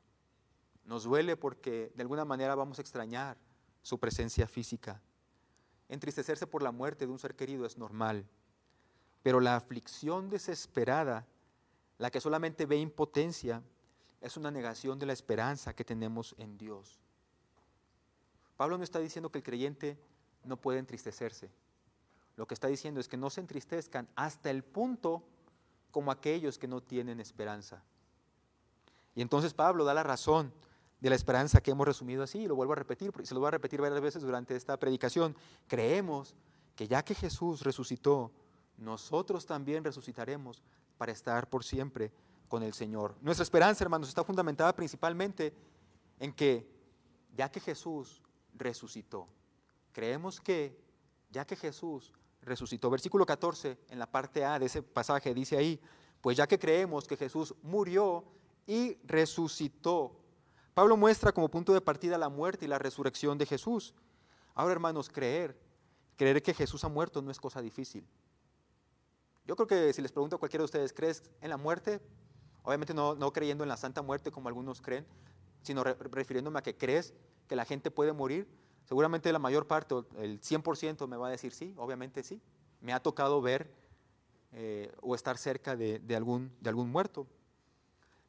Nos 0.85 1.05
duele 1.05 1.37
porque 1.37 1.93
de 1.95 2.03
alguna 2.03 2.25
manera 2.25 2.55
vamos 2.55 2.79
a 2.79 2.83
extrañar 2.83 3.37
su 3.83 3.99
presencia 3.99 4.47
física. 4.47 5.01
Entristecerse 5.89 6.47
por 6.47 6.63
la 6.63 6.71
muerte 6.71 7.07
de 7.07 7.13
un 7.13 7.19
ser 7.19 7.35
querido 7.35 7.67
es 7.67 7.77
normal, 7.77 8.25
pero 9.23 9.41
la 9.41 9.57
aflicción 9.57 10.31
desesperada, 10.31 11.27
la 11.99 12.11
que 12.11 12.21
solamente 12.21 12.65
ve 12.65 12.77
impotencia, 12.77 13.63
es 14.23 14.37
una 14.37 14.51
negación 14.51 14.99
de 14.99 15.07
la 15.07 15.13
esperanza 15.13 15.75
que 15.75 15.85
tenemos 15.85 16.35
en 16.39 16.57
Dios. 16.57 17.01
Pablo 18.57 18.79
no 18.79 18.85
está 18.85 19.01
diciendo 19.01 19.31
que 19.31 19.39
el 19.39 19.45
creyente 19.45 19.99
no 20.45 20.57
puede 20.57 20.79
entristecerse. 20.79 21.51
Lo 22.37 22.47
que 22.47 22.55
está 22.55 22.69
diciendo 22.69 23.01
es 23.01 23.09
que 23.09 23.17
no 23.17 23.29
se 23.29 23.41
entristezcan 23.41 24.09
hasta 24.15 24.51
el 24.51 24.63
punto 24.63 25.23
como 25.91 26.11
aquellos 26.11 26.59
que 26.59 26.69
no 26.69 26.81
tienen 26.81 27.21
esperanza. 27.21 27.83
Y 29.15 29.21
entonces 29.21 29.53
Pablo 29.53 29.85
da 29.85 29.93
la 29.93 30.03
razón 30.03 30.53
de 31.01 31.11
la 31.11 31.17
esperanza 31.17 31.61
que 31.61 31.73
hemos 31.73 31.87
resumido 31.87 32.23
así, 32.23 32.43
y 32.43 32.47
lo 32.47 32.55
vuelvo 32.55 32.73
a 32.73 32.77
repetir, 32.77 33.11
porque 33.11 33.27
se 33.27 33.35
lo 33.35 33.41
voy 33.41 33.49
a 33.49 33.51
repetir 33.51 33.81
varias 33.81 34.01
veces 34.01 34.23
durante 34.23 34.55
esta 34.55 34.79
predicación. 34.79 35.37
Creemos 35.67 36.35
que 36.77 36.87
ya 36.87 37.05
que 37.05 37.15
Jesús 37.15 37.63
resucitó, 37.63 38.31
nosotros 38.79 39.45
también 39.45 39.85
resucitaremos 39.85 40.63
para 40.97 41.13
estar 41.13 41.51
por 41.51 41.65
siempre 41.65 42.13
con 42.53 42.63
el 42.63 42.75
Señor. 42.75 43.17
Nuestra 43.23 43.45
esperanza, 43.45 43.83
hermanos, 43.83 44.11
está 44.11 44.25
fundamentada 44.25 44.77
principalmente 44.77 45.55
en 46.21 46.35
que 46.35 46.69
ya 47.35 47.51
que 47.51 47.61
Jesús 47.61 48.21
resucitó, 48.53 49.27
creemos 49.91 50.39
que 50.39 50.79
ya 51.31 51.47
que 51.47 51.57
Jesús 51.57 52.13
resucitó, 52.43 52.91
versículo 52.91 53.25
14 53.25 53.79
en 53.89 53.99
la 53.99 54.05
parte 54.05 54.45
A 54.45 54.59
de 54.59 54.67
ese 54.67 54.83
pasaje 54.83 55.33
dice 55.33 55.57
ahí, 55.57 55.81
pues 56.21 56.37
ya 56.37 56.47
que 56.47 56.59
creemos 56.59 57.09
que 57.09 57.17
Jesús 57.17 57.55
murió 57.63 58.23
y 58.67 58.99
resucitó, 59.05 60.21
Pablo 60.75 60.99
muestra 60.99 61.33
como 61.33 61.51
punto 61.51 61.73
de 61.73 61.81
partida 61.81 62.19
la 62.19 62.29
muerte 62.29 62.67
y 62.67 62.69
la 62.69 62.79
resurrección 62.79 63.39
de 63.39 63.47
Jesús. 63.47 63.95
Ahora, 64.55 64.73
hermanos, 64.73 65.09
creer, 65.09 65.59
creer 66.19 66.43
que 66.43 66.53
Jesús 66.53 66.85
ha 66.85 66.91
muerto 66.91 67.23
no 67.23 67.31
es 67.31 67.41
cosa 67.41 67.63
difícil. 67.63 68.07
Yo 69.47 69.57
creo 69.57 69.67
que 69.67 69.93
si 69.95 70.03
les 70.03 70.13
pregunto 70.13 70.37
a 70.37 70.39
cualquiera 70.39 70.61
de 70.61 70.67
ustedes, 70.67 70.93
¿crees 70.93 71.23
en 71.41 71.49
la 71.49 71.57
muerte? 71.57 72.03
Obviamente 72.63 72.95
no, 72.95 73.33
creyendo 73.33 73.65
en 73.65 73.69
la 73.69 73.77
santa 73.77 74.03
muerte 74.03 74.31
como 74.31 74.49
algunos 74.49 74.81
creen, 74.81 75.07
sino 75.63 75.83
refiriéndome 75.85 76.59
a 76.59 76.63
que 76.63 76.77
crees 76.77 77.15
que 77.49 77.57
la 77.57 77.65
gente 77.65 77.91
puede 77.91 78.13
morir. 78.13 78.49
Seguramente 78.85 79.33
la 79.33 79.39
mayor 79.39 79.67
parte, 79.67 79.95
el 80.19 80.41
100% 80.41 81.07
me 81.09 81.17
va 81.17 81.29
a 81.29 81.31
decir 81.31 81.53
sí, 81.53 81.75
obviamente 81.77 82.23
sí. 82.23 82.41
Me 82.81 82.93
ha 82.93 83.01
tocado 83.01 83.41
ver 83.41 83.73
eh, 84.53 84.93
o 85.01 85.15
estar 85.15 85.39
cerca 85.39 85.77
de, 85.77 86.01
algún, 86.17 86.53
muerto. 86.91 87.27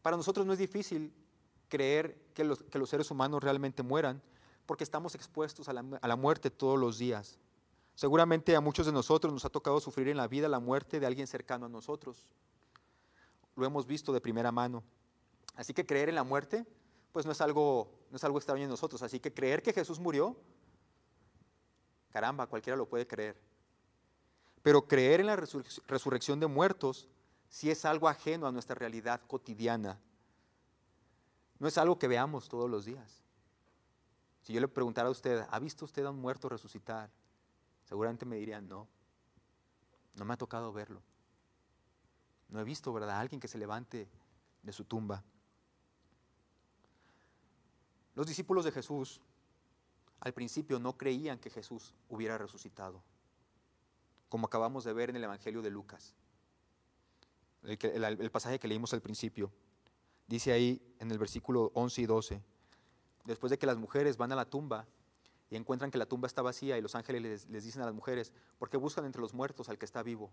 Para 0.01 0.17
nosotros 0.17 0.45
no 0.45 0.53
es 0.53 0.59
difícil 0.59 1.13
creer 1.69 2.17
que 2.33 2.43
los, 2.43 2.63
seres 2.89 3.09
humanos 3.11 3.43
realmente 3.43 3.83
mueran, 3.83 4.21
porque 4.65 4.83
estamos 4.83 5.15
expuestos 5.15 5.69
a 5.69 5.73
la 5.73 6.15
muerte 6.15 6.49
todos 6.49 6.79
los 6.79 6.97
días. 6.97 7.39
Seguramente 7.95 8.55
a 8.55 8.61
muchos 8.61 8.85
de 8.85 8.91
nosotros 8.91 9.31
nos 9.31 9.45
ha 9.45 9.49
tocado 9.49 9.79
sufrir 9.79 10.07
en 10.07 10.17
la 10.17 10.27
vida 10.27 10.47
la 10.47 10.59
muerte 10.59 10.99
de 10.99 11.05
alguien 11.05 11.27
cercano 11.27 11.67
a 11.67 11.69
nosotros. 11.69 12.25
Lo 13.55 13.65
hemos 13.65 13.85
visto 13.85 14.11
de 14.13 14.21
primera 14.21 14.51
mano. 14.51 14.83
Así 15.55 15.73
que 15.73 15.85
creer 15.85 16.09
en 16.09 16.15
la 16.15 16.23
muerte, 16.23 16.65
pues 17.11 17.25
no 17.25 17.31
es 17.31 17.41
algo, 17.41 17.91
no 18.09 18.17
es 18.17 18.23
algo 18.23 18.37
extraño 18.37 18.63
en 18.63 18.69
nosotros. 18.69 19.01
Así 19.03 19.19
que 19.19 19.33
creer 19.33 19.61
que 19.61 19.73
Jesús 19.73 19.99
murió, 19.99 20.35
caramba, 22.11 22.47
cualquiera 22.47 22.77
lo 22.77 22.87
puede 22.87 23.05
creer. 23.05 23.39
Pero 24.61 24.87
creer 24.87 25.19
en 25.19 25.27
la 25.27 25.35
resurrección 25.35 26.39
de 26.39 26.47
muertos 26.47 27.07
sí 27.49 27.69
es 27.69 27.85
algo 27.85 28.07
ajeno 28.07 28.47
a 28.47 28.51
nuestra 28.51 28.75
realidad 28.75 29.21
cotidiana 29.27 29.99
no 31.63 31.69
es 31.69 31.77
algo 31.77 31.97
que 31.97 32.09
veamos 32.09 32.49
todos 32.49 32.69
los 32.69 32.83
días. 32.83 33.23
Si 34.41 34.51
yo 34.51 34.59
le 34.59 34.67
preguntara 34.67 35.07
a 35.07 35.11
usted, 35.11 35.45
¿ha 35.49 35.59
visto 35.59 35.85
usted 35.85 36.03
a 36.03 36.09
un 36.09 36.19
muerto 36.19 36.49
resucitar? 36.49 37.09
Seguramente 37.85 38.25
me 38.25 38.35
dirían, 38.35 38.67
no, 38.67 38.85
no 40.15 40.25
me 40.25 40.33
ha 40.33 40.37
tocado 40.37 40.73
verlo. 40.73 41.01
No 42.53 42.59
he 42.59 42.63
visto, 42.63 42.93
¿verdad?, 42.93 43.19
alguien 43.19 43.41
que 43.41 43.47
se 43.47 43.57
levante 43.57 44.07
de 44.61 44.71
su 44.71 44.85
tumba. 44.85 45.23
Los 48.13 48.27
discípulos 48.27 48.63
de 48.63 48.71
Jesús 48.71 49.19
al 50.19 50.35
principio 50.35 50.77
no 50.79 50.95
creían 50.95 51.39
que 51.39 51.49
Jesús 51.49 51.95
hubiera 52.09 52.37
resucitado, 52.37 53.01
como 54.29 54.45
acabamos 54.45 54.83
de 54.83 54.93
ver 54.93 55.09
en 55.09 55.15
el 55.15 55.23
Evangelio 55.23 55.63
de 55.63 55.71
Lucas, 55.71 56.13
el, 57.63 58.03
el 58.03 58.31
pasaje 58.31 58.59
que 58.59 58.67
leímos 58.67 58.93
al 58.93 59.01
principio. 59.01 59.51
Dice 60.27 60.51
ahí 60.51 60.79
en 60.99 61.09
el 61.09 61.17
versículo 61.17 61.71
11 61.73 62.01
y 62.03 62.05
12, 62.05 62.43
después 63.25 63.49
de 63.49 63.57
que 63.57 63.65
las 63.65 63.77
mujeres 63.77 64.15
van 64.15 64.31
a 64.31 64.35
la 64.35 64.45
tumba 64.45 64.85
y 65.49 65.55
encuentran 65.55 65.89
que 65.89 65.97
la 65.97 66.05
tumba 66.05 66.27
está 66.27 66.43
vacía 66.43 66.77
y 66.77 66.81
los 66.81 66.93
ángeles 66.93 67.47
les, 67.49 67.63
dicen 67.63 67.81
a 67.81 67.85
las 67.85 67.95
mujeres, 67.95 68.31
¿por 68.59 68.69
qué 68.69 68.77
buscan 68.77 69.05
entre 69.05 69.23
los 69.23 69.33
muertos 69.33 69.69
al 69.69 69.79
que 69.79 69.85
está 69.85 70.03
vivo? 70.03 70.31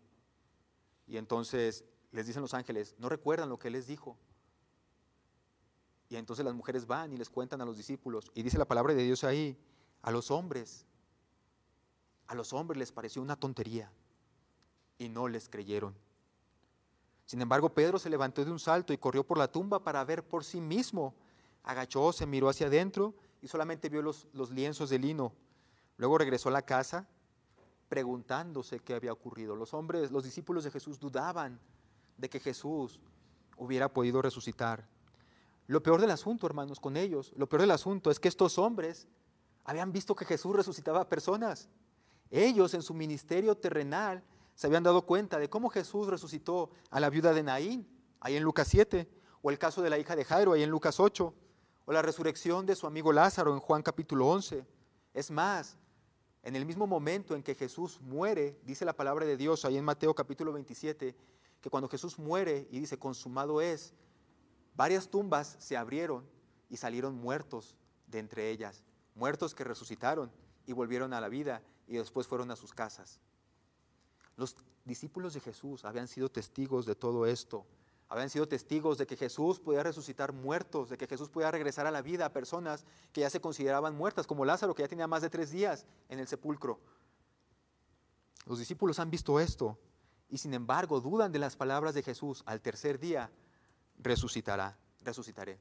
Y 1.07 1.17
entonces 1.17 1.85
les 2.13 2.27
dicen 2.27 2.43
los 2.43 2.55
ángeles, 2.55 2.95
no 2.99 3.09
recuerdan 3.09 3.49
lo 3.49 3.59
que 3.59 3.71
les 3.71 3.87
dijo. 3.87 4.17
Y 6.09 6.17
entonces 6.17 6.45
las 6.45 6.55
mujeres 6.55 6.87
van 6.87 7.13
y 7.13 7.17
les 7.17 7.31
cuentan 7.31 7.61
a 7.61 7.65
los 7.65 7.77
discípulos. 7.77 8.31
Y 8.35 8.43
dice 8.43 8.59
la 8.59 8.65
palabra 8.65 8.95
de 8.95 9.05
Dios 9.05 9.23
ahí, 9.23 9.57
a 10.03 10.11
los 10.11 10.31
hombres, 10.31 10.87
a 12.27 12.35
los 12.35 12.53
hombres 12.53 12.79
les 12.79 12.91
pareció 12.91 13.23
una 13.23 13.37
tontería 13.37 13.93
y 14.99 15.09
no 15.09 15.29
les 15.29 15.49
creyeron. 15.49 15.95
Sin 17.27 17.41
embargo, 17.41 17.73
Pedro 17.73 17.99
se 18.01 18.11
levantó 18.11 18.45
de 18.45 18.51
un 18.51 18.59
salto 18.59 18.93
y 18.93 18.99
corrió 18.99 19.25
por 19.25 19.39
la 19.39 19.47
tumba 19.47 19.85
para 19.85 20.05
ver 20.05 20.27
por 20.27 20.43
sí 20.43 20.61
mismo. 20.61 21.15
Agachó, 21.63 22.13
se 22.13 22.27
miró 22.27 22.49
hacia 22.49 22.67
adentro 22.67 23.15
y 23.41 23.47
solamente 23.47 23.89
vio 23.89 24.03
los, 24.03 24.27
los 24.33 24.51
lienzos 24.51 24.91
de 24.91 24.99
lino. 24.99 25.33
Luego 25.97 26.19
regresó 26.19 26.49
a 26.49 26.53
la 26.53 26.63
casa 26.63 27.07
preguntándose 27.89 28.81
qué 28.81 28.95
había 28.95 29.13
ocurrido. 29.13 29.55
Los 29.55 29.75
hombres, 29.75 30.11
los 30.11 30.25
discípulos 30.25 30.65
de 30.65 30.73
Jesús 30.73 30.99
dudaban 30.99 31.61
de 32.21 32.29
que 32.29 32.41
Jesús 32.41 33.01
hubiera 33.57 33.93
podido 33.93 34.23
resucitar. 34.23 34.87
Lo 35.67 35.83
peor 35.83 36.01
del 36.01 36.11
asunto, 36.11 36.47
hermanos, 36.47 36.81
con 36.81 36.97
ellos, 36.97 37.33
lo 37.37 37.49
peor 37.49 37.63
del 37.63 37.71
asunto 37.71 38.11
es 38.11 38.19
que 38.19 38.29
estos 38.29 38.59
hombres 38.59 39.07
habían 39.65 39.93
visto 39.93 40.15
que 40.15 40.25
Jesús 40.25 40.55
resucitaba 40.55 41.01
a 41.01 41.09
personas. 41.09 41.69
Ellos 42.31 42.75
en 42.75 42.83
su 42.83 42.95
ministerio 42.95 43.57
terrenal 43.57 44.23
se 44.55 44.67
habían 44.67 44.83
dado 44.83 45.07
cuenta 45.07 45.39
de 45.39 45.49
cómo 45.49 45.71
Jesús 45.71 46.09
resucitó 46.09 46.71
a 46.91 47.01
la 47.01 47.09
viuda 47.09 47.33
de 47.33 47.43
Naín, 47.43 47.89
ahí 48.21 48.37
en 48.37 48.43
Lucas 48.43 48.69
7, 48.69 49.09
o 49.43 49.51
el 49.51 49.59
caso 49.59 49.81
de 49.81 49.91
la 49.91 49.99
hija 49.99 50.17
de 50.17 50.25
Jairo, 50.25 50.53
ahí 50.53 50.63
en 50.63 50.71
Lucas 50.71 51.01
8, 51.01 51.35
o 51.87 51.93
la 51.93 52.03
resurrección 52.03 52.67
de 52.67 52.77
su 52.77 52.87
amigo 52.87 53.13
Lázaro 53.13 53.53
en 53.53 53.61
Juan 53.61 53.83
capítulo 53.83 54.29
11. 54.29 54.67
Es 55.15 55.31
más, 55.31 55.79
en 56.43 56.57
el 56.57 56.67
mismo 56.67 56.87
momento 56.87 57.35
en 57.35 57.43
que 57.43 57.55
Jesús 57.55 58.01
muere, 58.01 58.59
dice 58.65 58.85
la 58.85 58.95
palabra 58.95 59.27
de 59.27 59.37
Dios 59.37 59.65
ahí 59.65 59.77
en 59.77 59.85
Mateo 59.85 60.15
capítulo 60.15 60.53
27, 60.53 61.15
que 61.61 61.71
cuando 61.71 61.89
Jesús 61.89 62.19
muere 62.19 62.67
y 62.71 62.81
dice, 62.81 62.99
consumado 62.99 63.61
es, 63.61 63.93
varias 64.75 65.09
tumbas 65.09 65.57
se 65.59 65.77
abrieron 65.77 66.27
y 66.69 66.77
salieron 66.77 67.15
muertos 67.15 67.77
de 68.07 68.19
entre 68.19 68.51
ellas, 68.51 68.83
muertos 69.15 69.55
que 69.55 69.65
resucitaron 69.65 70.31
y 70.67 70.73
volvieron 70.73 71.13
a 71.13 71.21
la 71.21 71.29
vida 71.29 71.63
y 71.87 71.97
después 71.97 72.27
fueron 72.27 72.51
a 72.51 72.57
sus 72.57 72.73
casas. 72.73 73.21
Los 74.37 74.57
discípulos 74.85 75.35
de 75.35 75.41
Jesús 75.41 75.85
habían 75.85 76.09
sido 76.09 76.31
testigos 76.31 76.87
de 76.87 76.95
todo 76.95 77.27
esto. 77.27 77.67
Habían 78.09 78.31
sido 78.31 78.49
testigos 78.49 78.99
de 78.99 79.07
que 79.07 79.17
Jesús 79.17 79.61
podía 79.61 79.83
resucitar 79.83 80.33
muertos, 80.33 80.89
de 80.89 80.97
que 80.97 81.07
Jesús 81.07 81.29
podía 81.29 81.51
regresar 81.51 81.87
a 81.87 81.93
la 81.93 82.03
vida 82.03 82.27
a 82.27 82.33
personas 82.33 82.85
que 83.13 83.21
ya 83.21 83.31
se 83.31 83.41
consideraban 83.41 83.95
muertas, 83.95 84.27
como 84.27 84.45
Lázaro, 84.45 84.75
que 84.75 84.83
ya 84.83 84.89
tenía 84.89 85.07
más 85.07 85.23
de 85.23 85.31
tres 85.31 85.51
días 85.51 85.87
en 86.09 86.19
el 86.19 86.27
sepulcro. 86.27 86.81
Los 88.47 88.59
discípulos 88.59 88.99
han 88.99 89.11
visto 89.11 89.39
esto 89.39 89.79
y 90.31 90.39
sin 90.39 90.55
embargo 90.55 91.01
dudan 91.01 91.33
de 91.33 91.39
las 91.39 91.57
palabras 91.57 91.95
de 91.95 92.03
Jesús. 92.03 92.43
Al 92.47 92.61
tercer 92.61 92.99
día 92.99 93.31
resucitará, 93.99 94.79
resucitaré. 95.03 95.59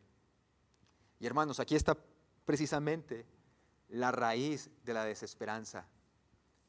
Y 1.19 1.25
hermanos, 1.25 1.59
aquí 1.59 1.75
está 1.75 1.97
precisamente 2.45 3.25
la 3.89 4.11
raíz 4.11 4.69
de 4.85 4.93
la 4.93 5.03
desesperanza, 5.03 5.87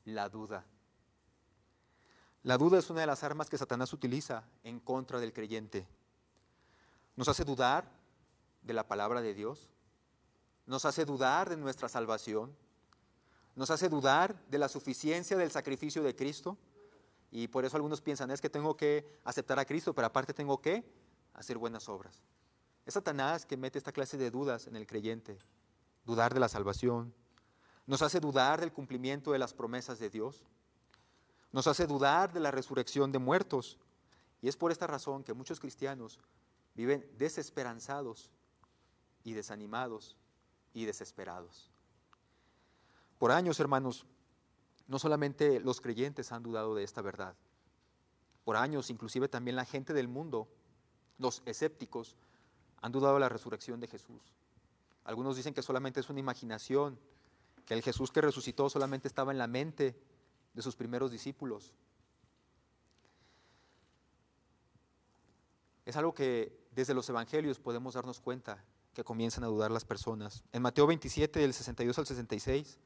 la 0.04 0.28
duda. 0.28 0.64
La 2.42 2.56
duda 2.56 2.78
es 2.78 2.88
una 2.88 3.00
de 3.00 3.06
las 3.06 3.22
armas 3.22 3.50
que 3.50 3.58
Satanás 3.58 3.92
utiliza 3.92 4.44
en 4.64 4.80
contra 4.80 5.20
del 5.20 5.32
creyente. 5.32 5.86
Nos 7.16 7.28
hace 7.28 7.44
dudar 7.44 7.90
de 8.62 8.72
la 8.72 8.88
palabra 8.88 9.20
de 9.20 9.34
Dios, 9.34 9.68
nos 10.66 10.86
hace 10.86 11.04
dudar 11.04 11.50
de 11.50 11.58
nuestra 11.58 11.88
salvación, 11.88 12.56
nos 13.56 13.70
hace 13.70 13.90
dudar 13.90 14.42
de 14.46 14.58
la 14.58 14.68
suficiencia 14.68 15.36
del 15.36 15.50
sacrificio 15.50 16.02
de 16.02 16.16
Cristo. 16.16 16.56
Y 17.30 17.48
por 17.48 17.64
eso 17.64 17.76
algunos 17.76 18.00
piensan, 18.00 18.30
es 18.30 18.40
que 18.40 18.50
tengo 18.50 18.76
que 18.76 19.20
aceptar 19.24 19.58
a 19.58 19.64
Cristo, 19.64 19.94
pero 19.94 20.06
aparte 20.06 20.34
tengo 20.34 20.60
que 20.60 20.84
hacer 21.34 21.58
buenas 21.58 21.88
obras. 21.88 22.22
Es 22.86 22.94
Satanás 22.94 23.46
que 23.46 23.56
mete 23.56 23.78
esta 23.78 23.92
clase 23.92 24.16
de 24.16 24.30
dudas 24.30 24.66
en 24.66 24.76
el 24.76 24.86
creyente. 24.86 25.38
Dudar 26.04 26.34
de 26.34 26.40
la 26.40 26.48
salvación, 26.48 27.14
nos 27.86 28.02
hace 28.02 28.20
dudar 28.20 28.60
del 28.60 28.72
cumplimiento 28.72 29.32
de 29.32 29.38
las 29.38 29.54
promesas 29.54 29.98
de 29.98 30.10
Dios, 30.10 30.44
nos 31.52 31.66
hace 31.66 31.86
dudar 31.86 32.32
de 32.32 32.40
la 32.40 32.50
resurrección 32.50 33.12
de 33.12 33.18
muertos. 33.18 33.78
Y 34.42 34.48
es 34.48 34.56
por 34.56 34.72
esta 34.72 34.86
razón 34.86 35.24
que 35.24 35.34
muchos 35.34 35.60
cristianos 35.60 36.18
viven 36.74 37.08
desesperanzados 37.18 38.30
y 39.24 39.34
desanimados 39.34 40.16
y 40.72 40.84
desesperados. 40.84 41.70
Por 43.18 43.32
años, 43.32 43.60
hermanos, 43.60 44.06
no 44.90 44.98
solamente 44.98 45.60
los 45.60 45.80
creyentes 45.80 46.32
han 46.32 46.42
dudado 46.42 46.74
de 46.74 46.82
esta 46.82 47.00
verdad, 47.00 47.36
por 48.44 48.56
años 48.56 48.90
inclusive 48.90 49.28
también 49.28 49.54
la 49.54 49.64
gente 49.64 49.92
del 49.94 50.08
mundo, 50.08 50.48
los 51.16 51.42
escépticos, 51.46 52.16
han 52.82 52.90
dudado 52.90 53.14
de 53.14 53.20
la 53.20 53.28
resurrección 53.28 53.78
de 53.78 53.86
Jesús. 53.86 54.20
Algunos 55.04 55.36
dicen 55.36 55.54
que 55.54 55.62
solamente 55.62 56.00
es 56.00 56.10
una 56.10 56.18
imaginación, 56.18 56.98
que 57.66 57.74
el 57.74 57.82
Jesús 57.82 58.10
que 58.10 58.20
resucitó 58.20 58.68
solamente 58.68 59.06
estaba 59.06 59.30
en 59.30 59.38
la 59.38 59.46
mente 59.46 59.96
de 60.54 60.62
sus 60.62 60.74
primeros 60.74 61.12
discípulos. 61.12 61.72
Es 65.84 65.96
algo 65.96 66.12
que 66.14 66.66
desde 66.72 66.94
los 66.94 67.08
evangelios 67.08 67.60
podemos 67.60 67.94
darnos 67.94 68.18
cuenta 68.18 68.64
que 68.92 69.04
comienzan 69.04 69.44
a 69.44 69.46
dudar 69.46 69.70
las 69.70 69.84
personas. 69.84 70.42
En 70.50 70.62
Mateo 70.62 70.88
27, 70.88 71.38
del 71.38 71.54
62 71.54 71.96
al 71.96 72.06
66, 72.06 72.78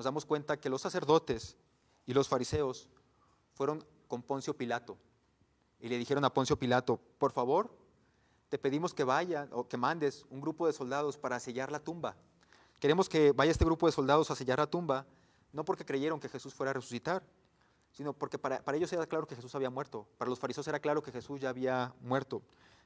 nos 0.00 0.06
damos 0.06 0.24
cuenta 0.24 0.58
que 0.58 0.70
los 0.70 0.80
sacerdotes 0.80 1.58
y 2.06 2.14
los 2.14 2.26
fariseos 2.26 2.88
fueron 3.52 3.84
con 4.08 4.22
Poncio 4.22 4.56
Pilato 4.56 4.96
y 5.78 5.90
le 5.90 5.98
dijeron 5.98 6.24
a 6.24 6.32
Poncio 6.32 6.58
Pilato, 6.58 6.98
por 7.18 7.32
favor, 7.32 7.70
te 8.48 8.56
pedimos 8.56 8.94
que 8.94 9.04
vaya 9.04 9.46
o 9.52 9.68
que 9.68 9.76
mandes 9.76 10.24
un 10.30 10.40
grupo 10.40 10.66
de 10.66 10.72
soldados 10.72 11.18
para 11.18 11.38
sellar 11.38 11.70
la 11.70 11.80
tumba. 11.80 12.16
Queremos 12.78 13.10
que 13.10 13.32
vaya 13.32 13.52
este 13.52 13.66
grupo 13.66 13.84
de 13.84 13.92
soldados 13.92 14.30
a 14.30 14.36
sellar 14.36 14.58
la 14.58 14.66
tumba, 14.68 15.04
no 15.52 15.66
porque 15.66 15.84
creyeron 15.84 16.18
que 16.18 16.30
Jesús 16.30 16.54
fuera 16.54 16.70
a 16.70 16.72
resucitar, 16.72 17.22
sino 17.92 18.14
porque 18.14 18.38
para, 18.38 18.64
para 18.64 18.78
ellos 18.78 18.90
era 18.94 19.04
claro 19.04 19.26
que 19.26 19.36
Jesús 19.36 19.54
había 19.54 19.68
muerto. 19.68 20.08
Para 20.16 20.30
los 20.30 20.38
fariseos 20.38 20.66
era 20.66 20.80
claro 20.80 21.02
que 21.02 21.12
Jesús 21.12 21.42
ya 21.42 21.50
había 21.50 21.94
muerto. 22.00 22.40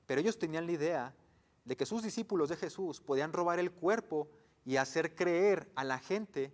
Pero 0.04 0.20
ellos 0.20 0.36
tenían 0.36 0.66
la 0.66 0.72
idea 0.72 1.14
de 1.64 1.76
que 1.76 1.86
sus 1.86 2.02
discípulos 2.02 2.48
de 2.48 2.56
Jesús 2.56 3.00
podían 3.00 3.32
robar 3.32 3.60
el 3.60 3.70
cuerpo 3.70 4.28
y 4.64 4.78
hacer 4.78 5.14
creer 5.14 5.70
a 5.76 5.84
la 5.84 6.00
gente 6.00 6.52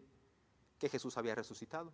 que 0.81 0.89
Jesús 0.89 1.17
había 1.17 1.37
resucitado. 1.37 1.93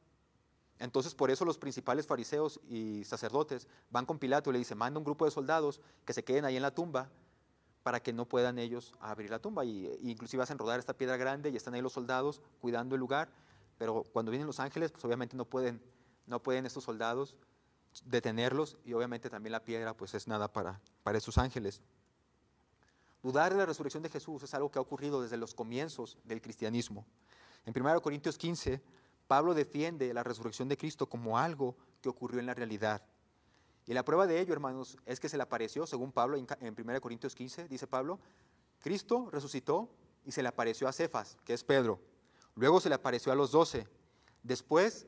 Entonces 0.78 1.14
por 1.14 1.30
eso 1.30 1.44
los 1.44 1.58
principales 1.58 2.06
fariseos 2.06 2.60
y 2.68 3.04
sacerdotes 3.04 3.66
van 3.90 4.06
con 4.06 4.18
Pilato 4.18 4.50
y 4.50 4.54
le 4.54 4.58
dicen, 4.60 4.78
manda 4.78 4.98
un 4.98 5.04
grupo 5.04 5.24
de 5.24 5.30
soldados 5.30 5.80
que 6.04 6.12
se 6.12 6.24
queden 6.24 6.44
ahí 6.44 6.56
en 6.56 6.62
la 6.62 6.74
tumba 6.74 7.10
para 7.82 8.00
que 8.00 8.12
no 8.12 8.26
puedan 8.26 8.58
ellos 8.58 8.94
abrir 9.00 9.30
la 9.30 9.38
tumba. 9.38 9.64
Y, 9.64 9.86
e 9.86 9.98
inclusive 10.02 10.42
hacen 10.42 10.58
rodar 10.58 10.78
esta 10.78 10.94
piedra 10.94 11.16
grande 11.16 11.50
y 11.50 11.56
están 11.56 11.74
ahí 11.74 11.82
los 11.82 11.92
soldados 11.92 12.40
cuidando 12.60 12.94
el 12.94 13.00
lugar, 13.00 13.30
pero 13.78 14.04
cuando 14.12 14.30
vienen 14.30 14.46
los 14.46 14.60
ángeles, 14.60 14.92
pues 14.92 15.04
obviamente 15.04 15.36
no 15.36 15.44
pueden, 15.44 15.82
no 16.26 16.42
pueden 16.42 16.66
estos 16.66 16.84
soldados 16.84 17.36
detenerlos 18.04 18.76
y 18.84 18.92
obviamente 18.92 19.30
también 19.30 19.52
la 19.52 19.64
piedra 19.64 19.96
pues 19.96 20.14
es 20.14 20.28
nada 20.28 20.52
para, 20.52 20.80
para 21.02 21.18
esos 21.18 21.38
ángeles. 21.38 21.80
Dudar 23.22 23.52
de 23.52 23.58
la 23.58 23.66
resurrección 23.66 24.02
de 24.02 24.10
Jesús 24.10 24.42
es 24.42 24.54
algo 24.54 24.70
que 24.70 24.78
ha 24.78 24.82
ocurrido 24.82 25.22
desde 25.22 25.36
los 25.36 25.54
comienzos 25.54 26.18
del 26.24 26.40
cristianismo. 26.40 27.06
En 27.66 27.74
1 27.76 28.00
Corintios 28.00 28.38
15, 28.38 28.80
Pablo 29.26 29.52
defiende 29.52 30.14
la 30.14 30.22
resurrección 30.22 30.68
de 30.68 30.76
Cristo 30.76 31.08
como 31.08 31.38
algo 31.38 31.76
que 32.00 32.08
ocurrió 32.08 32.40
en 32.40 32.46
la 32.46 32.54
realidad. 32.54 33.02
Y 33.86 33.92
la 33.92 34.04
prueba 34.04 34.26
de 34.26 34.40
ello, 34.40 34.52
hermanos, 34.52 34.96
es 35.04 35.20
que 35.20 35.28
se 35.28 35.36
le 35.36 35.42
apareció, 35.42 35.86
según 35.86 36.12
Pablo 36.12 36.36
en 36.36 36.46
1 36.60 37.00
Corintios 37.00 37.34
15, 37.34 37.68
dice 37.68 37.86
Pablo, 37.86 38.20
Cristo 38.80 39.28
resucitó 39.30 39.90
y 40.24 40.32
se 40.32 40.42
le 40.42 40.48
apareció 40.48 40.88
a 40.88 40.92
Cefas, 40.92 41.36
que 41.44 41.54
es 41.54 41.64
Pedro. 41.64 42.00
Luego 42.54 42.80
se 42.80 42.88
le 42.88 42.94
apareció 42.94 43.32
a 43.32 43.36
los 43.36 43.50
doce. 43.50 43.86
Después 44.42 45.06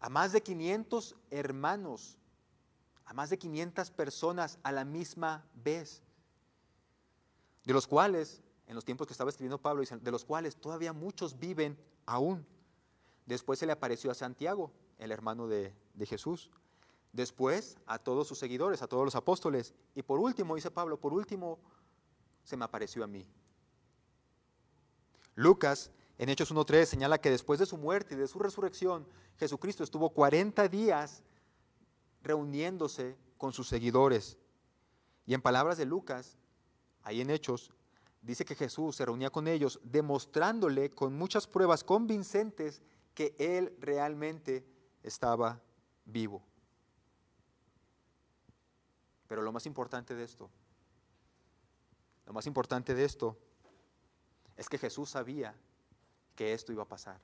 a 0.00 0.08
más 0.08 0.32
de 0.32 0.42
500 0.42 1.16
hermanos, 1.30 2.18
a 3.04 3.12
más 3.12 3.30
de 3.30 3.38
500 3.38 3.90
personas 3.90 4.58
a 4.62 4.72
la 4.72 4.84
misma 4.84 5.46
vez, 5.54 6.02
de 7.64 7.72
los 7.72 7.86
cuales, 7.86 8.42
en 8.68 8.74
los 8.74 8.84
tiempos 8.84 9.06
que 9.06 9.14
estaba 9.14 9.30
escribiendo 9.30 9.60
Pablo, 9.60 9.82
de 9.82 10.10
los 10.10 10.24
cuales 10.24 10.56
todavía 10.56 10.92
muchos 10.92 11.38
viven 11.38 11.76
aún. 12.06 12.46
Después 13.24 13.58
se 13.58 13.66
le 13.66 13.72
apareció 13.72 14.10
a 14.10 14.14
Santiago, 14.14 14.70
el 14.98 15.10
hermano 15.10 15.48
de, 15.48 15.74
de 15.94 16.06
Jesús. 16.06 16.50
Después 17.12 17.78
a 17.86 17.98
todos 17.98 18.28
sus 18.28 18.38
seguidores, 18.38 18.82
a 18.82 18.86
todos 18.86 19.04
los 19.04 19.14
apóstoles. 19.14 19.74
Y 19.94 20.02
por 20.02 20.20
último, 20.20 20.54
dice 20.54 20.70
Pablo, 20.70 21.00
por 21.00 21.14
último 21.14 21.58
se 22.44 22.58
me 22.58 22.66
apareció 22.66 23.02
a 23.02 23.06
mí. 23.06 23.26
Lucas 25.34 25.90
en 26.18 26.28
Hechos 26.28 26.52
1.3 26.52 26.84
señala 26.84 27.18
que 27.18 27.30
después 27.30 27.58
de 27.58 27.66
su 27.66 27.78
muerte 27.78 28.14
y 28.14 28.18
de 28.18 28.28
su 28.28 28.38
resurrección, 28.38 29.06
Jesucristo 29.38 29.82
estuvo 29.82 30.10
40 30.10 30.68
días 30.68 31.22
reuniéndose 32.22 33.16
con 33.38 33.54
sus 33.54 33.68
seguidores. 33.68 34.36
Y 35.24 35.32
en 35.32 35.40
palabras 35.40 35.78
de 35.78 35.86
Lucas, 35.86 36.36
ahí 37.02 37.22
en 37.22 37.30
Hechos, 37.30 37.72
dice 38.20 38.44
que 38.44 38.54
Jesús 38.54 38.96
se 38.96 39.04
reunía 39.04 39.30
con 39.30 39.48
ellos, 39.48 39.80
demostrándole 39.82 40.90
con 40.90 41.16
muchas 41.16 41.46
pruebas 41.46 41.84
convincentes 41.84 42.82
que 43.14 43.34
Él 43.38 43.76
realmente 43.80 44.64
estaba 45.02 45.60
vivo. 46.04 46.42
Pero 49.26 49.42
lo 49.42 49.52
más 49.52 49.66
importante 49.66 50.14
de 50.14 50.24
esto, 50.24 50.50
lo 52.26 52.32
más 52.32 52.46
importante 52.46 52.94
de 52.94 53.04
esto 53.04 53.38
es 54.56 54.68
que 54.68 54.78
Jesús 54.78 55.10
sabía 55.10 55.54
que 56.34 56.52
esto 56.52 56.72
iba 56.72 56.82
a 56.82 56.88
pasar. 56.88 57.20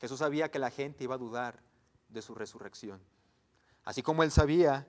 Jesús 0.00 0.18
sabía 0.18 0.50
que 0.50 0.58
la 0.58 0.70
gente 0.70 1.04
iba 1.04 1.14
a 1.14 1.18
dudar 1.18 1.62
de 2.08 2.22
su 2.22 2.34
resurrección. 2.34 3.00
Así 3.84 4.02
como 4.02 4.22
él 4.22 4.30
sabía 4.30 4.86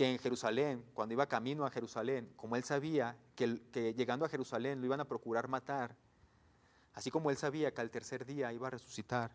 que 0.00 0.10
en 0.10 0.18
Jerusalén, 0.18 0.82
cuando 0.94 1.12
iba 1.12 1.26
camino 1.26 1.66
a 1.66 1.70
Jerusalén, 1.70 2.32
como 2.34 2.56
él 2.56 2.64
sabía 2.64 3.18
que, 3.36 3.92
llegando 3.94 4.24
a 4.24 4.30
Jerusalén 4.30 4.80
lo 4.80 4.86
iban 4.86 5.00
a 5.00 5.04
procurar 5.04 5.46
matar, 5.46 5.94
así 6.94 7.10
como 7.10 7.28
él 7.28 7.36
sabía 7.36 7.74
que 7.74 7.82
al 7.82 7.90
tercer 7.90 8.24
día 8.24 8.50
iba 8.50 8.68
a 8.68 8.70
resucitar, 8.70 9.30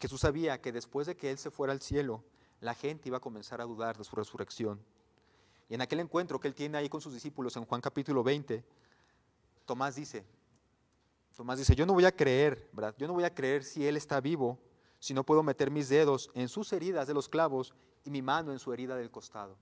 Jesús 0.00 0.22
sabía 0.22 0.60
que 0.60 0.72
después 0.72 1.06
de 1.06 1.16
que 1.16 1.30
él 1.30 1.38
se 1.38 1.52
fuera 1.52 1.72
al 1.72 1.80
cielo, 1.80 2.24
la 2.58 2.74
gente 2.74 3.08
iba 3.08 3.18
a 3.18 3.20
comenzar 3.20 3.60
a 3.60 3.66
dudar 3.66 3.96
de 3.96 4.02
su 4.02 4.16
resurrección. 4.16 4.84
Y 5.68 5.74
en 5.74 5.80
aquel 5.80 6.00
encuentro 6.00 6.40
que 6.40 6.48
él 6.48 6.54
tiene 6.56 6.78
ahí 6.78 6.88
con 6.88 7.00
sus 7.00 7.14
discípulos 7.14 7.56
en 7.56 7.64
Juan 7.66 7.80
capítulo 7.80 8.24
20, 8.24 8.64
Tomás 9.64 9.94
dice, 9.94 10.26
Tomás 11.36 11.60
dice, 11.60 11.76
yo 11.76 11.86
no 11.86 11.92
voy 11.92 12.04
a 12.04 12.10
creer, 12.10 12.68
¿verdad? 12.72 12.96
Yo 12.98 13.06
no 13.06 13.12
voy 13.12 13.22
a 13.22 13.32
creer 13.32 13.62
si 13.62 13.86
Él 13.86 13.96
está 13.96 14.20
vivo, 14.20 14.58
si 14.98 15.14
no 15.14 15.22
puedo 15.22 15.44
meter 15.44 15.70
mis 15.70 15.88
dedos 15.88 16.32
en 16.34 16.48
sus 16.48 16.72
heridas 16.72 17.06
de 17.06 17.14
los 17.14 17.28
clavos 17.28 17.76
y 18.04 18.10
mi 18.10 18.22
mano 18.22 18.52
en 18.52 18.58
su 18.58 18.72
herida 18.72 18.96
del 18.96 19.10
costado. 19.10 19.56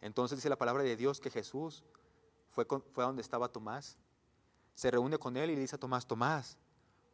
Entonces 0.00 0.38
dice 0.38 0.48
la 0.48 0.58
palabra 0.58 0.82
de 0.82 0.96
Dios 0.96 1.20
que 1.20 1.30
Jesús 1.30 1.84
fue, 2.50 2.66
fue 2.66 3.04
a 3.04 3.06
donde 3.06 3.22
estaba 3.22 3.48
Tomás, 3.48 3.98
se 4.74 4.90
reúne 4.90 5.18
con 5.18 5.36
él 5.36 5.50
y 5.50 5.54
le 5.54 5.62
dice 5.62 5.76
a 5.76 5.80
Tomás, 5.80 6.06
Tomás, 6.06 6.58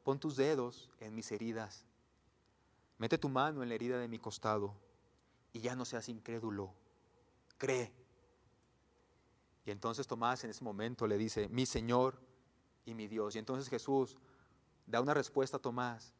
pon 0.02 0.18
tus 0.18 0.36
dedos 0.36 0.90
en 1.00 1.14
mis 1.14 1.30
heridas, 1.30 1.86
mete 2.98 3.18
tu 3.18 3.28
mano 3.28 3.62
en 3.62 3.68
la 3.68 3.74
herida 3.74 3.98
de 3.98 4.08
mi 4.08 4.18
costado 4.18 4.74
y 5.52 5.60
ya 5.60 5.76
no 5.76 5.84
seas 5.84 6.08
incrédulo, 6.08 6.74
cree. 7.58 7.92
Y 9.64 9.70
entonces 9.70 10.06
Tomás 10.06 10.42
en 10.44 10.50
ese 10.50 10.64
momento 10.64 11.06
le 11.06 11.16
dice, 11.16 11.48
mi 11.48 11.66
Señor 11.66 12.18
y 12.84 12.94
mi 12.94 13.06
Dios. 13.06 13.36
Y 13.36 13.38
entonces 13.38 13.68
Jesús 13.68 14.16
da 14.86 15.00
una 15.00 15.14
respuesta 15.14 15.58
a 15.58 15.60
Tomás 15.60 16.12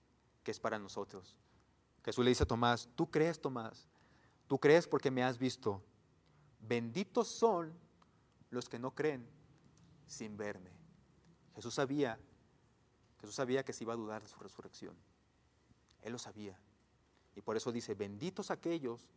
que 0.45 0.51
es 0.51 0.61
para 0.61 0.79
nosotros. 0.79 1.37
Jesús 2.05 2.25
le 2.25 2.31
dice 2.31 2.43
a 2.43 2.47
Tomás, 2.47 2.89
tú 2.95 3.11
crees 3.11 3.41
Tomás, 3.41 3.89
tú 4.49 4.59
crees 4.59 4.87
porque 4.87 5.11
me 5.11 5.23
has 5.23 5.39
visto. 5.39 5.83
Benditos 6.61 7.29
son 7.29 7.73
los 8.51 8.69
que 8.69 8.79
no 8.79 8.95
creen 8.95 9.27
sin 10.07 10.37
verme. 10.37 10.71
Jesús 11.55 11.75
sabía, 11.75 12.19
Jesús 13.21 13.35
sabía 13.35 13.65
que 13.65 13.73
se 13.73 13.85
iba 13.85 13.93
a 13.93 13.97
dudar 13.97 14.23
de 14.23 14.29
su 14.29 14.39
resurrección. 14.39 14.97
Él 16.03 16.13
lo 16.13 16.19
sabía. 16.19 16.59
Y 17.35 17.41
por 17.41 17.57
eso 17.57 17.73
dice, 17.73 17.95
benditos 17.95 18.51
aquellos 18.51 19.09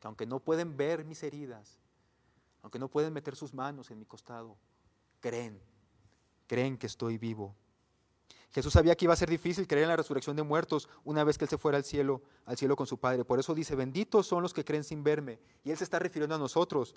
que 0.00 0.06
aunque 0.06 0.26
no 0.26 0.40
pueden 0.40 0.76
ver 0.76 1.04
mis 1.04 1.22
heridas, 1.22 1.78
aunque 2.62 2.78
no 2.78 2.88
pueden 2.88 3.12
meter 3.12 3.36
sus 3.36 3.54
manos 3.54 3.90
en 3.90 3.98
mi 3.98 4.04
costado, 4.04 4.56
creen 5.20 5.60
creen 6.46 6.78
que 6.78 6.86
estoy 6.86 7.18
vivo. 7.18 7.54
Jesús 8.52 8.72
sabía 8.72 8.96
que 8.96 9.04
iba 9.04 9.12
a 9.12 9.16
ser 9.16 9.28
difícil 9.28 9.66
creer 9.66 9.84
en 9.84 9.90
la 9.90 9.96
resurrección 9.96 10.36
de 10.36 10.42
muertos 10.42 10.88
una 11.04 11.24
vez 11.24 11.36
que 11.36 11.44
Él 11.44 11.50
se 11.50 11.58
fuera 11.58 11.78
al 11.78 11.84
cielo, 11.84 12.22
al 12.44 12.56
cielo 12.56 12.76
con 12.76 12.86
su 12.86 12.98
Padre. 12.98 13.24
Por 13.24 13.38
eso 13.38 13.54
dice, 13.54 13.74
benditos 13.74 14.26
son 14.26 14.42
los 14.42 14.54
que 14.54 14.64
creen 14.64 14.84
sin 14.84 15.02
verme. 15.02 15.38
Y 15.64 15.70
Él 15.70 15.76
se 15.76 15.84
está 15.84 15.98
refiriendo 15.98 16.34
a 16.34 16.38
nosotros, 16.38 16.94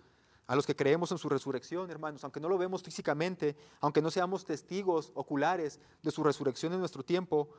a 0.47 0.55
los 0.55 0.65
que 0.65 0.75
creemos 0.75 1.12
en 1.12 1.17
su 1.17 1.29
resurrección, 1.29 1.91
hermanos, 1.91 2.23
aunque 2.23 2.39
no 2.39 2.49
lo 2.49 2.57
vemos 2.57 2.81
físicamente, 2.81 3.55
aunque 3.81 4.01
no 4.01 4.09
seamos 4.09 4.45
testigos 4.45 5.12
oculares 5.15 5.79
de 6.01 6.12
su 6.12 6.23
resurrección 6.23 6.73
en 6.73 6.79
nuestro 6.79 7.03
tiempo, 7.03 7.49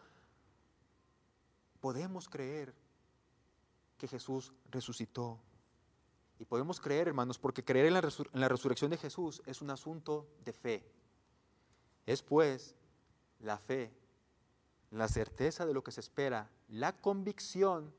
podemos 1.81 2.29
creer 2.29 2.75
que 3.97 4.09
Jesús 4.09 4.53
resucitó. 4.71 5.39
Y 6.39 6.47
podemos 6.47 6.81
creer, 6.81 7.09
hermanos, 7.09 7.39
porque 7.39 7.63
creer 7.63 7.87
en 7.87 7.95
la, 7.95 8.01
en 8.01 8.41
la 8.41 8.49
resurrección 8.49 8.91
de 8.91 8.97
Jesús 8.97 9.43
es 9.45 9.61
un 9.61 9.71
asunto 9.71 10.27
de 10.43 10.55
fe. 10.55 10.91
Es 12.07 12.23
pues 12.23 12.75
la 13.41 13.59
fe 13.59 13.93
la 14.91 15.09
certeza 15.09 15.67
de 15.67 15.75
lo 15.75 15.83
que 15.85 15.93
se 15.93 16.01
espera, 16.01 16.51
la 16.69 16.93
convicción 16.93 17.93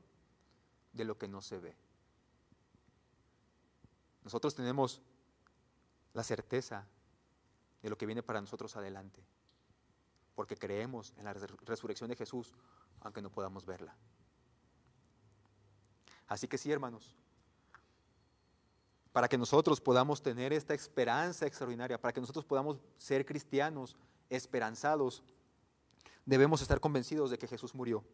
de 0.92 1.04
lo 1.04 1.16
que 1.16 1.28
no 1.28 1.40
se 1.40 1.58
ve. 1.58 1.74
Nosotros 4.24 4.54
tenemos 4.54 5.00
la 6.12 6.22
certeza 6.22 6.86
de 7.82 7.90
lo 7.90 7.96
que 7.96 8.06
viene 8.06 8.22
para 8.22 8.40
nosotros 8.40 8.76
adelante, 8.76 9.24
porque 10.34 10.56
creemos 10.56 11.14
en 11.16 11.24
la 11.24 11.32
resurrección 11.32 12.10
de 12.10 12.16
Jesús, 12.16 12.52
aunque 13.00 13.22
no 13.22 13.30
podamos 13.30 13.64
verla. 13.64 13.96
Así 16.28 16.46
que 16.46 16.58
sí, 16.58 16.70
hermanos, 16.70 17.16
para 19.12 19.28
que 19.28 19.36
nosotros 19.36 19.80
podamos 19.80 20.22
tener 20.22 20.52
esta 20.52 20.74
esperanza 20.74 21.46
extraordinaria, 21.46 22.00
para 22.00 22.12
que 22.12 22.20
nosotros 22.20 22.44
podamos 22.44 22.78
ser 22.96 23.26
cristianos 23.26 23.96
esperanzados, 24.36 25.22
debemos 26.24 26.62
estar 26.62 26.80
convencidos 26.80 27.30
de 27.30 27.38
que 27.38 27.46
Jesús 27.46 27.74
murió. 27.74 28.04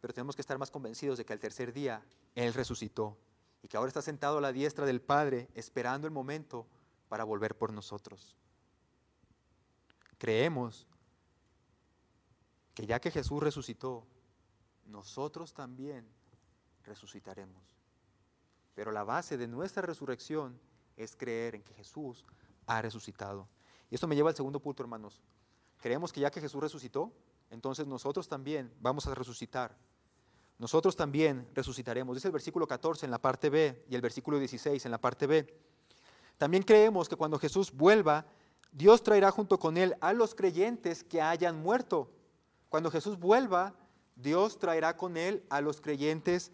Pero 0.00 0.12
tenemos 0.12 0.34
que 0.34 0.42
estar 0.42 0.58
más 0.58 0.70
convencidos 0.70 1.18
de 1.18 1.24
que 1.24 1.32
al 1.32 1.40
tercer 1.40 1.72
día 1.72 2.04
Él 2.34 2.52
resucitó 2.54 3.16
y 3.62 3.68
que 3.68 3.76
ahora 3.76 3.88
está 3.88 4.02
sentado 4.02 4.38
a 4.38 4.40
la 4.40 4.52
diestra 4.52 4.84
del 4.84 5.00
Padre 5.00 5.48
esperando 5.54 6.06
el 6.06 6.12
momento 6.12 6.66
para 7.08 7.24
volver 7.24 7.56
por 7.56 7.72
nosotros. 7.72 8.36
Creemos 10.18 10.86
que 12.74 12.86
ya 12.86 13.00
que 13.00 13.10
Jesús 13.10 13.42
resucitó, 13.42 14.06
nosotros 14.86 15.54
también 15.54 16.06
resucitaremos. 16.82 17.62
Pero 18.74 18.92
la 18.92 19.04
base 19.04 19.36
de 19.36 19.48
nuestra 19.48 19.82
resurrección 19.82 20.60
es 20.96 21.16
creer 21.16 21.54
en 21.54 21.62
que 21.62 21.74
Jesús 21.74 22.24
ha 22.66 22.82
resucitado. 22.82 23.48
Y 23.94 23.96
esto 23.96 24.08
me 24.08 24.16
lleva 24.16 24.30
al 24.30 24.34
segundo 24.34 24.58
punto, 24.58 24.82
hermanos. 24.82 25.22
Creemos 25.80 26.12
que 26.12 26.18
ya 26.18 26.28
que 26.28 26.40
Jesús 26.40 26.60
resucitó, 26.60 27.12
entonces 27.48 27.86
nosotros 27.86 28.26
también 28.26 28.74
vamos 28.80 29.06
a 29.06 29.14
resucitar. 29.14 29.76
Nosotros 30.58 30.96
también 30.96 31.46
resucitaremos. 31.54 32.16
Dice 32.16 32.26
el 32.26 32.32
versículo 32.32 32.66
14 32.66 33.06
en 33.06 33.12
la 33.12 33.22
parte 33.22 33.50
B 33.50 33.84
y 33.88 33.94
el 33.94 34.00
versículo 34.00 34.40
16 34.40 34.84
en 34.84 34.90
la 34.90 34.98
parte 34.98 35.28
B. 35.28 35.46
También 36.38 36.64
creemos 36.64 37.08
que 37.08 37.14
cuando 37.14 37.38
Jesús 37.38 37.70
vuelva, 37.70 38.26
Dios 38.72 39.04
traerá 39.04 39.30
junto 39.30 39.60
con 39.60 39.76
él 39.76 39.94
a 40.00 40.12
los 40.12 40.34
creyentes 40.34 41.04
que 41.04 41.22
hayan 41.22 41.62
muerto. 41.62 42.10
Cuando 42.70 42.90
Jesús 42.90 43.16
vuelva, 43.16 43.76
Dios 44.16 44.58
traerá 44.58 44.96
con 44.96 45.16
él 45.16 45.44
a 45.50 45.60
los 45.60 45.80
creyentes 45.80 46.50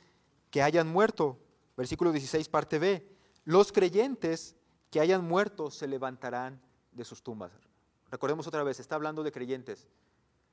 que 0.51 0.61
hayan 0.61 0.89
muerto. 0.89 1.39
Versículo 1.75 2.13
16, 2.13 2.51
parte 2.51 2.79
B. 2.79 3.09
Los 3.47 3.73
creyentes 3.73 4.57
que 4.91 5.01
hayan 5.01 5.25
muerto 5.27 5.71
se 5.71 5.89
levantarán 5.89 6.61
de 6.93 7.05
sus 7.05 7.23
tumbas. 7.23 7.53
Recordemos 8.11 8.47
otra 8.47 8.63
vez, 8.65 8.81
está 8.81 8.97
hablando 8.97 9.23
de 9.23 9.33
creyentes. 9.33 9.87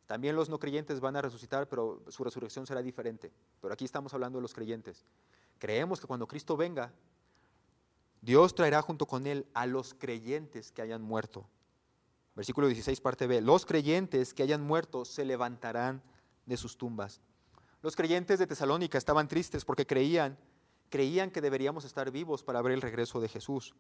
También 0.06 0.36
los 0.36 0.47
no 0.50 0.60
creyentes 0.60 1.00
van 1.00 1.15
a 1.15 1.21
resucitar, 1.21 1.67
pero 1.67 2.02
su 2.08 2.23
resurrección 2.23 2.65
será 2.65 2.82
diferente. 2.82 3.32
Pero 3.62 3.73
aquí 3.73 3.84
estamos 3.84 4.13
hablando 4.13 4.38
de 4.38 4.43
los 4.43 4.54
creyentes. 4.54 5.06
Creemos 5.60 6.00
que 6.00 6.08
cuando 6.08 6.28
Cristo 6.28 6.56
venga, 6.56 6.93
Dios 8.21 8.56
traerá 8.56 8.82
junto 8.82 9.06
con 9.06 9.28
él 9.28 9.47
a 9.54 9.65
los 9.65 9.93
creyentes 9.93 10.71
que 10.71 10.82
hayan 10.82 11.02
muerto. 11.02 11.47
Versículo 12.36 12.67
16, 12.67 13.02
parte 13.02 13.28
B. 13.28 13.41
Los 13.41 13.65
creyentes 13.65 14.34
que 14.34 14.43
hayan 14.43 14.62
muerto 14.62 15.06
se 15.06 15.26
levantarán 15.26 16.02
de 16.45 16.56
sus 16.56 16.78
tumbas. 16.78 17.19
Los 17.82 17.95
creyentes 17.95 18.39
de 18.39 18.47
Tesalónica 18.47 18.97
estaban 18.97 19.28
tristes 19.28 19.65
porque 19.65 19.86
creían, 19.86 20.38
creían 20.89 21.32
que 21.32 21.41
deberíamos 21.41 21.84
estar 21.84 22.12
vivos 22.12 22.43
para 22.43 22.62
ver 22.62 22.73
el 22.73 22.82
regreso 22.82 23.19
de 23.19 23.28
Jesús. 23.28 23.76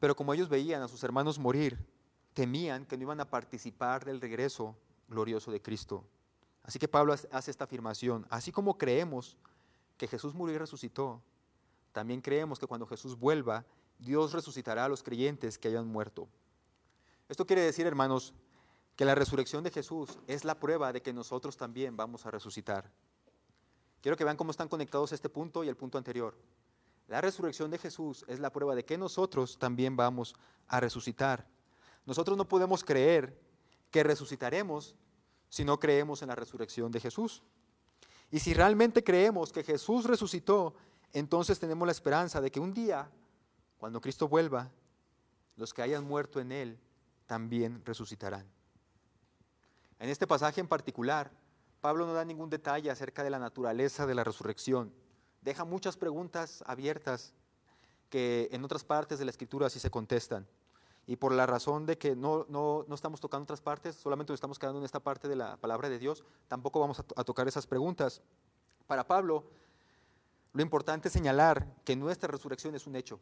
Pero 0.00 0.14
como 0.14 0.34
ellos 0.34 0.48
veían 0.48 0.82
a 0.82 0.88
sus 0.88 1.02
hermanos 1.02 1.38
morir, 1.38 1.78
temían 2.34 2.86
que 2.86 2.96
no 2.96 3.02
iban 3.02 3.20
a 3.20 3.30
participar 3.30 4.04
del 4.04 4.20
regreso 4.20 4.76
glorioso 5.08 5.50
de 5.50 5.60
Cristo. 5.60 6.04
Así 6.62 6.78
que 6.78 6.86
Pablo 6.86 7.14
hace 7.14 7.50
esta 7.50 7.64
afirmación. 7.64 8.26
Así 8.30 8.52
como 8.52 8.78
creemos 8.78 9.36
que 9.96 10.06
Jesús 10.06 10.34
murió 10.34 10.56
y 10.56 10.58
resucitó, 10.58 11.22
también 11.92 12.20
creemos 12.20 12.58
que 12.58 12.66
cuando 12.66 12.86
Jesús 12.86 13.18
vuelva, 13.18 13.64
Dios 13.98 14.32
resucitará 14.32 14.84
a 14.84 14.88
los 14.88 15.02
creyentes 15.02 15.58
que 15.58 15.68
hayan 15.68 15.88
muerto. 15.88 16.28
Esto 17.28 17.46
quiere 17.46 17.62
decir, 17.62 17.86
hermanos, 17.86 18.34
que 18.96 19.04
la 19.04 19.14
resurrección 19.14 19.64
de 19.64 19.70
Jesús 19.70 20.18
es 20.26 20.44
la 20.44 20.58
prueba 20.58 20.92
de 20.92 21.02
que 21.02 21.12
nosotros 21.12 21.56
también 21.56 21.96
vamos 21.96 22.26
a 22.26 22.30
resucitar. 22.30 22.90
Quiero 24.00 24.16
que 24.16 24.24
vean 24.24 24.36
cómo 24.36 24.50
están 24.50 24.68
conectados 24.68 25.12
este 25.12 25.28
punto 25.28 25.64
y 25.64 25.68
el 25.68 25.76
punto 25.76 25.98
anterior. 25.98 26.36
La 27.08 27.22
resurrección 27.22 27.70
de 27.70 27.78
Jesús 27.78 28.24
es 28.28 28.38
la 28.38 28.52
prueba 28.52 28.74
de 28.74 28.84
que 28.84 28.98
nosotros 28.98 29.58
también 29.58 29.96
vamos 29.96 30.34
a 30.68 30.78
resucitar. 30.78 31.46
Nosotros 32.04 32.36
no 32.36 32.46
podemos 32.46 32.84
creer 32.84 33.38
que 33.90 34.02
resucitaremos 34.02 34.94
si 35.48 35.64
no 35.64 35.80
creemos 35.80 36.20
en 36.20 36.28
la 36.28 36.34
resurrección 36.34 36.92
de 36.92 37.00
Jesús. 37.00 37.42
Y 38.30 38.40
si 38.40 38.52
realmente 38.52 39.02
creemos 39.02 39.52
que 39.52 39.64
Jesús 39.64 40.04
resucitó, 40.04 40.74
entonces 41.14 41.58
tenemos 41.58 41.86
la 41.86 41.92
esperanza 41.92 42.42
de 42.42 42.50
que 42.50 42.60
un 42.60 42.74
día, 42.74 43.10
cuando 43.78 44.02
Cristo 44.02 44.28
vuelva, 44.28 44.70
los 45.56 45.72
que 45.72 45.80
hayan 45.80 46.04
muerto 46.04 46.40
en 46.40 46.52
Él 46.52 46.78
también 47.26 47.82
resucitarán. 47.86 48.46
En 49.98 50.10
este 50.10 50.26
pasaje 50.26 50.60
en 50.60 50.68
particular, 50.68 51.30
Pablo 51.80 52.06
no 52.06 52.12
da 52.12 52.24
ningún 52.24 52.50
detalle 52.50 52.90
acerca 52.90 53.24
de 53.24 53.30
la 53.30 53.38
naturaleza 53.38 54.06
de 54.06 54.14
la 54.14 54.24
resurrección. 54.24 54.92
Deja 55.48 55.64
muchas 55.64 55.96
preguntas 55.96 56.62
abiertas 56.66 57.32
que 58.10 58.50
en 58.52 58.62
otras 58.64 58.84
partes 58.84 59.18
de 59.18 59.24
la 59.24 59.30
escritura 59.30 59.70
sí 59.70 59.80
se 59.80 59.90
contestan. 59.90 60.46
Y 61.06 61.16
por 61.16 61.32
la 61.32 61.46
razón 61.46 61.86
de 61.86 61.96
que 61.96 62.14
no, 62.14 62.44
no, 62.50 62.84
estamos 62.94 63.18
tocando 63.18 63.44
otras 63.44 63.62
partes, 63.62 63.96
solamente 63.96 64.30
nos 64.30 64.36
estamos 64.36 64.58
quedando 64.58 64.78
en 64.78 64.84
esta 64.84 65.00
parte 65.00 65.26
de 65.26 65.36
la 65.36 65.56
palabra 65.56 65.88
de 65.88 65.98
Dios, 65.98 66.22
tampoco 66.48 66.80
vamos 66.80 67.00
a 67.16 67.24
tocar 67.24 67.48
esas 67.48 67.66
preguntas. 67.66 68.20
Para 68.86 69.06
Pablo, 69.06 69.42
lo 70.52 70.60
importante 70.60 71.08
es 71.08 71.14
señalar 71.14 71.66
que 71.82 71.96
nuestra 71.96 72.30
resurrección 72.30 72.74
es 72.74 72.86
un 72.86 72.94
hecho. 72.94 73.18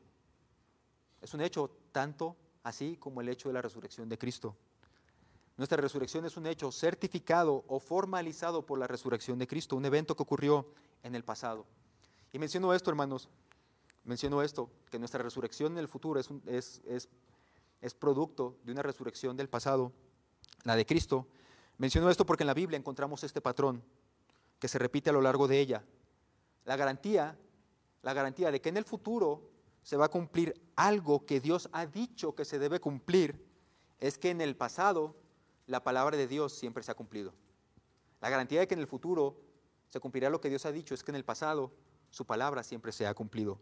Es 1.21 1.33
un 1.33 1.43
hecho 1.43 1.71
tanto 1.93 2.35
así 2.65 2.97
como 2.97 3.21
el 3.21 3.29
hecho 3.29 3.51
de 3.51 3.53
la 3.53 3.63
resurrección 3.63 4.09
de 4.09 4.19
Cristo. 4.19 4.57
Nuestra 5.57 5.81
resurrección 5.81 6.25
es 6.25 6.37
un 6.37 6.49
hecho 6.49 6.73
certificado 6.73 7.63
o 7.69 7.79
formalizado 7.79 8.67
por 8.67 8.81
la 8.81 8.89
resurrección 8.89 9.39
de 9.39 9.47
Cristo, 9.47 9.77
un 9.77 9.85
evento 9.85 10.17
que 10.17 10.25
ocurrió 10.25 10.67
en 11.05 11.15
el 11.15 11.23
pasado. 11.23 11.67
Y 12.37 12.39
menciono 12.39 12.75
esto, 12.75 12.91
hermanos, 12.91 13.31
menciono 14.05 14.43
esto, 14.43 14.69
que 14.91 14.99
nuestra 14.99 15.23
resurrección 15.23 15.73
en 15.73 15.79
el 15.79 15.89
futuro 15.89 16.21
es, 16.21 16.83
es, 16.85 17.95
producto 17.95 18.59
de 18.63 18.73
una 18.73 18.83
resurrección 18.83 19.39
del 19.39 19.49
pasado, 19.49 19.91
la 20.65 20.77
de 20.77 20.85
Cristo. 20.85 21.27
Menciono 21.79 22.11
esto 22.11 22.27
porque 22.27 22.43
en 22.43 22.49
la 22.49 22.53
Biblia 22.53 22.77
encontramos 22.77 23.25
este 23.25 23.41
patrón 23.41 23.83
que 24.59 24.69
se 24.69 24.79
repite 24.79 25.09
a 25.09 25.15
lo 25.15 25.23
largo 25.23 25.49
de 25.49 25.61
ella. 25.61 25.83
La 26.67 26.77
garantía, 26.77 27.39
la 28.03 28.13
garantía 28.13 28.51
de 28.51 28.61
que 28.61 28.69
en 28.69 28.77
el 28.77 28.85
futuro 28.85 29.49
se 29.83 29.97
va 29.97 30.05
a 30.05 30.11
cumplir 30.11 30.61
algo 30.77 31.25
que 31.25 31.41
Dios 31.41 31.71
ha 31.73 31.87
dicho 31.87 32.35
que 32.35 32.45
se 32.45 32.59
debe 32.59 32.81
cumplir, 32.81 33.47
es 33.99 34.19
que 34.19 34.29
en 34.29 34.43
el 34.43 34.57
pasado 34.57 35.17
la 35.67 35.83
palabra 35.83 36.19
de 36.19 36.27
Dios 36.27 36.53
siempre 36.53 36.83
se 36.83 36.93
ha 36.93 36.97
cumplido. 36.97 37.33
La 38.21 38.29
garantía 38.29 38.61
de 38.61 38.69
que 38.69 38.75
en 38.75 38.81
el 38.81 38.87
futuro 38.87 39.41
se 39.89 40.01
cumplirá 40.01 40.29
lo 40.29 40.43
que 40.43 40.51
Dios 40.51 40.67
ha 40.67 40.73
dicho 40.73 40.93
es 40.93 41.03
que 41.03 41.13
en 41.13 41.17
el 41.17 41.25
pasado 41.25 41.73
su 42.17 42.25
palabra 42.25 42.63
siempre 42.63 42.93
se 42.93 43.07
ha 43.07 43.13
cumplido. 43.13 43.61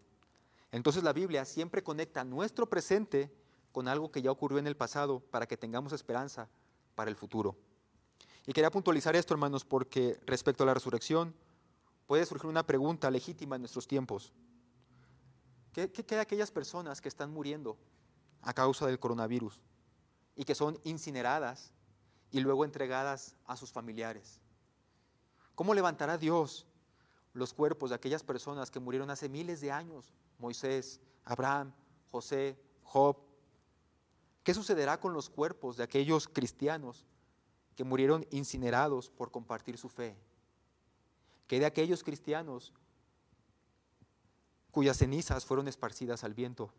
Entonces 0.71 1.03
la 1.03 1.13
Biblia 1.13 1.45
siempre 1.45 1.83
conecta 1.83 2.23
nuestro 2.23 2.69
presente 2.69 3.35
con 3.73 3.89
algo 3.89 4.13
que 4.13 4.23
ya 4.23 4.31
ocurrió 4.31 4.61
en 4.61 4.69
el 4.69 4.77
pasado 4.77 5.19
para 5.19 5.49
que 5.49 5.57
tengamos 5.57 5.93
esperanza 5.93 6.49
para 6.95 7.11
el 7.11 7.17
futuro. 7.17 7.57
Y 8.47 8.53
quería 8.53 8.71
puntualizar 8.71 9.17
esto, 9.17 9.35
hermanos, 9.35 9.65
porque 9.65 10.21
respecto 10.25 10.63
a 10.63 10.67
la 10.67 10.75
resurrección 10.75 11.35
puede 12.07 12.25
surgir 12.27 12.49
una 12.49 12.65
pregunta 12.65 13.11
legítima 13.11 13.57
en 13.57 13.63
nuestros 13.63 13.89
tiempos. 13.89 14.33
¿Qué, 15.73 15.91
qué 15.91 16.05
queda 16.05 16.19
de 16.19 16.23
aquellas 16.23 16.53
personas 16.53 17.01
que 17.01 17.09
están 17.09 17.33
muriendo 17.33 17.77
a 18.43 18.55
causa 18.55 18.87
del 18.87 19.01
coronavirus 19.01 19.61
y 20.37 20.45
que 20.45 20.55
son 20.55 20.79
incineradas 20.85 21.73
y 22.31 22.39
luego 22.39 22.65
entregadas 22.65 23.35
a 23.47 23.57
sus 23.57 23.73
familiares. 23.73 24.41
¿Cómo 25.57 25.75
levantará 25.75 26.19
Dios 26.19 26.69
los 27.35 27.53
cuerpos 27.53 27.91
de 27.91 27.97
aquellas 27.97 28.23
personas 28.23 28.71
que 28.71 28.81
murieron 28.81 29.11
hace 29.11 29.29
miles 29.29 29.61
de 29.61 29.71
años? 29.71 30.15
Moisés, 30.39 31.01
Abraham, 31.25 31.75
José, 32.11 32.59
Job. 32.83 33.19
¿Qué 34.43 34.55
sucederá 34.55 34.99
con 34.99 35.13
los 35.13 35.29
cuerpos 35.29 35.77
de 35.77 35.83
aquellos 35.83 36.27
cristianos 36.27 37.05
que 37.77 37.85
murieron 37.85 38.27
incinerados 38.31 39.11
por 39.11 39.31
compartir 39.31 39.77
su 39.77 39.89
fe? 39.89 40.17
¿Qué 41.47 41.61
de 41.61 41.67
aquellos 41.67 42.03
cristianos 42.03 42.73
cuyas 44.71 44.97
cenizas 44.97 45.45
fueron 45.45 45.69
esparcidas 45.69 46.25
al 46.25 46.33
viento? 46.33 46.73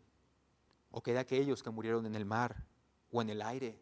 ¿O 0.90 1.02
qué 1.02 1.12
de 1.12 1.20
aquellos 1.20 1.62
que 1.62 1.70
murieron 1.70 2.06
en 2.06 2.16
el 2.16 2.24
mar 2.24 2.64
o 3.12 3.22
en 3.22 3.30
el 3.30 3.42
aire? 3.42 3.78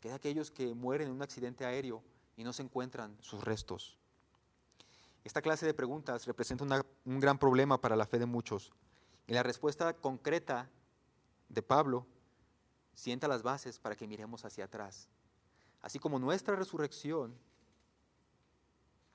que 0.00 0.08
de 0.08 0.14
aquellos 0.14 0.50
que 0.50 0.74
mueren 0.74 1.08
en 1.08 1.14
un 1.14 1.22
accidente 1.22 1.64
aéreo 1.64 2.02
y 2.36 2.44
no 2.44 2.52
se 2.52 2.62
encuentran 2.62 3.16
sus 3.20 3.42
restos. 3.42 3.98
Esta 5.26 5.42
clase 5.42 5.66
de 5.66 5.74
preguntas 5.74 6.24
representa 6.24 6.84
un 7.04 7.18
gran 7.18 7.36
problema 7.36 7.80
para 7.80 7.96
la 7.96 8.06
fe 8.06 8.20
de 8.20 8.26
muchos. 8.26 8.72
Y 9.26 9.32
la 9.32 9.42
respuesta 9.42 9.92
concreta 9.92 10.70
de 11.48 11.62
Pablo 11.62 12.06
sienta 12.94 13.26
las 13.26 13.42
bases 13.42 13.80
para 13.80 13.96
que 13.96 14.06
miremos 14.06 14.44
hacia 14.44 14.66
atrás. 14.66 15.08
así 15.82 15.98
como 15.98 16.20
nuestra 16.20 16.54
resurrección, 16.54 17.36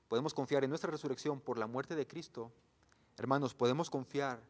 podemos 0.08 0.34
confiar 0.34 0.64
en 0.64 0.68
nuestra 0.68 0.90
resurrección 0.90 1.40
por 1.40 1.56
la 1.56 1.66
muerte 1.66 1.96
de 1.96 2.06
Cristo, 2.06 2.52
hermanos, 3.16 3.54
podemos 3.54 3.88
confiar 3.88 4.42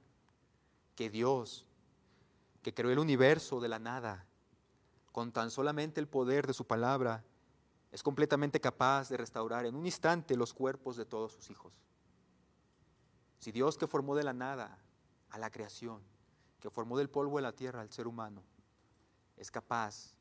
que 0.96 1.10
Dios, 1.10 1.64
que 2.62 2.74
creó 2.74 2.90
el 2.90 2.98
universo 2.98 3.60
de 3.60 3.68
la 3.68 3.78
nada, 3.78 4.26
con 5.12 5.30
tan 5.30 5.52
solamente 5.52 6.00
el 6.00 6.08
poder 6.08 6.48
de 6.48 6.54
su 6.54 6.66
palabra, 6.66 7.22
es 7.92 8.02
completamente 8.02 8.58
capaz 8.58 9.10
de 9.10 9.18
restaurar 9.18 9.66
en 9.66 9.76
un 9.76 9.84
instante 9.84 10.34
los 10.34 10.54
cuerpos 10.54 10.96
de 10.96 11.04
todos 11.04 11.32
sus 11.32 11.50
hijos. 11.50 11.74
Si 13.38 13.52
Dios 13.52 13.76
que 13.76 13.86
formó 13.86 14.16
de 14.16 14.24
la 14.24 14.32
nada 14.32 14.78
a 15.30 15.38
la 15.38 15.50
creación, 15.50 16.02
que 16.58 16.70
formó 16.70 16.96
del 16.96 17.10
polvo 17.10 17.36
de 17.36 17.42
la 17.42 17.52
tierra 17.52 17.82
al 17.82 17.92
ser 17.92 18.06
humano, 18.06 18.42
es 19.36 19.50
capaz, 19.50 20.14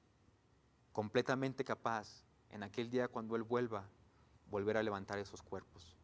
completamente 0.91 1.63
capaz, 1.63 2.25
en 2.49 2.63
aquel 2.63 2.89
día 2.89 3.07
cuando 3.07 3.37
Él 3.37 3.43
vuelva, 3.43 3.87
volver 4.49 4.75
a 4.75 4.83
levantar 4.83 5.17
esos 5.17 5.41
cuerpos. 5.41 5.95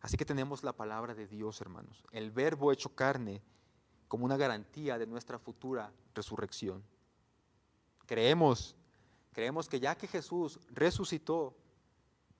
Así 0.00 0.16
que 0.16 0.24
tenemos 0.24 0.64
la 0.64 0.72
palabra 0.72 1.14
de 1.14 1.28
Dios, 1.28 1.60
hermanos, 1.60 2.04
el 2.10 2.32
verbo 2.32 2.72
hecho 2.72 2.94
carne 2.94 3.42
como 4.08 4.24
una 4.24 4.36
garantía 4.36 4.98
de 4.98 5.06
nuestra 5.06 5.38
futura 5.38 5.92
resurrección. 6.14 6.82
Creemos, 8.06 8.76
creemos 9.34 9.68
que 9.68 9.80
ya 9.80 9.96
que 9.96 10.06
Jesús 10.06 10.58
resucitó, 10.70 11.54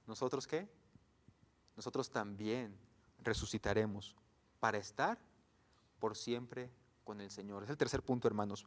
nosotros 0.06 0.46
qué? 0.46 0.68
Nosotros 1.76 2.08
también 2.08 2.74
resucitaremos 3.22 4.14
para 4.60 4.78
estar 4.78 5.18
por 5.98 6.16
siempre 6.16 6.70
con 7.04 7.20
el 7.20 7.30
Señor. 7.30 7.64
Es 7.64 7.70
el 7.70 7.76
tercer 7.76 8.02
punto, 8.02 8.28
hermanos. 8.28 8.64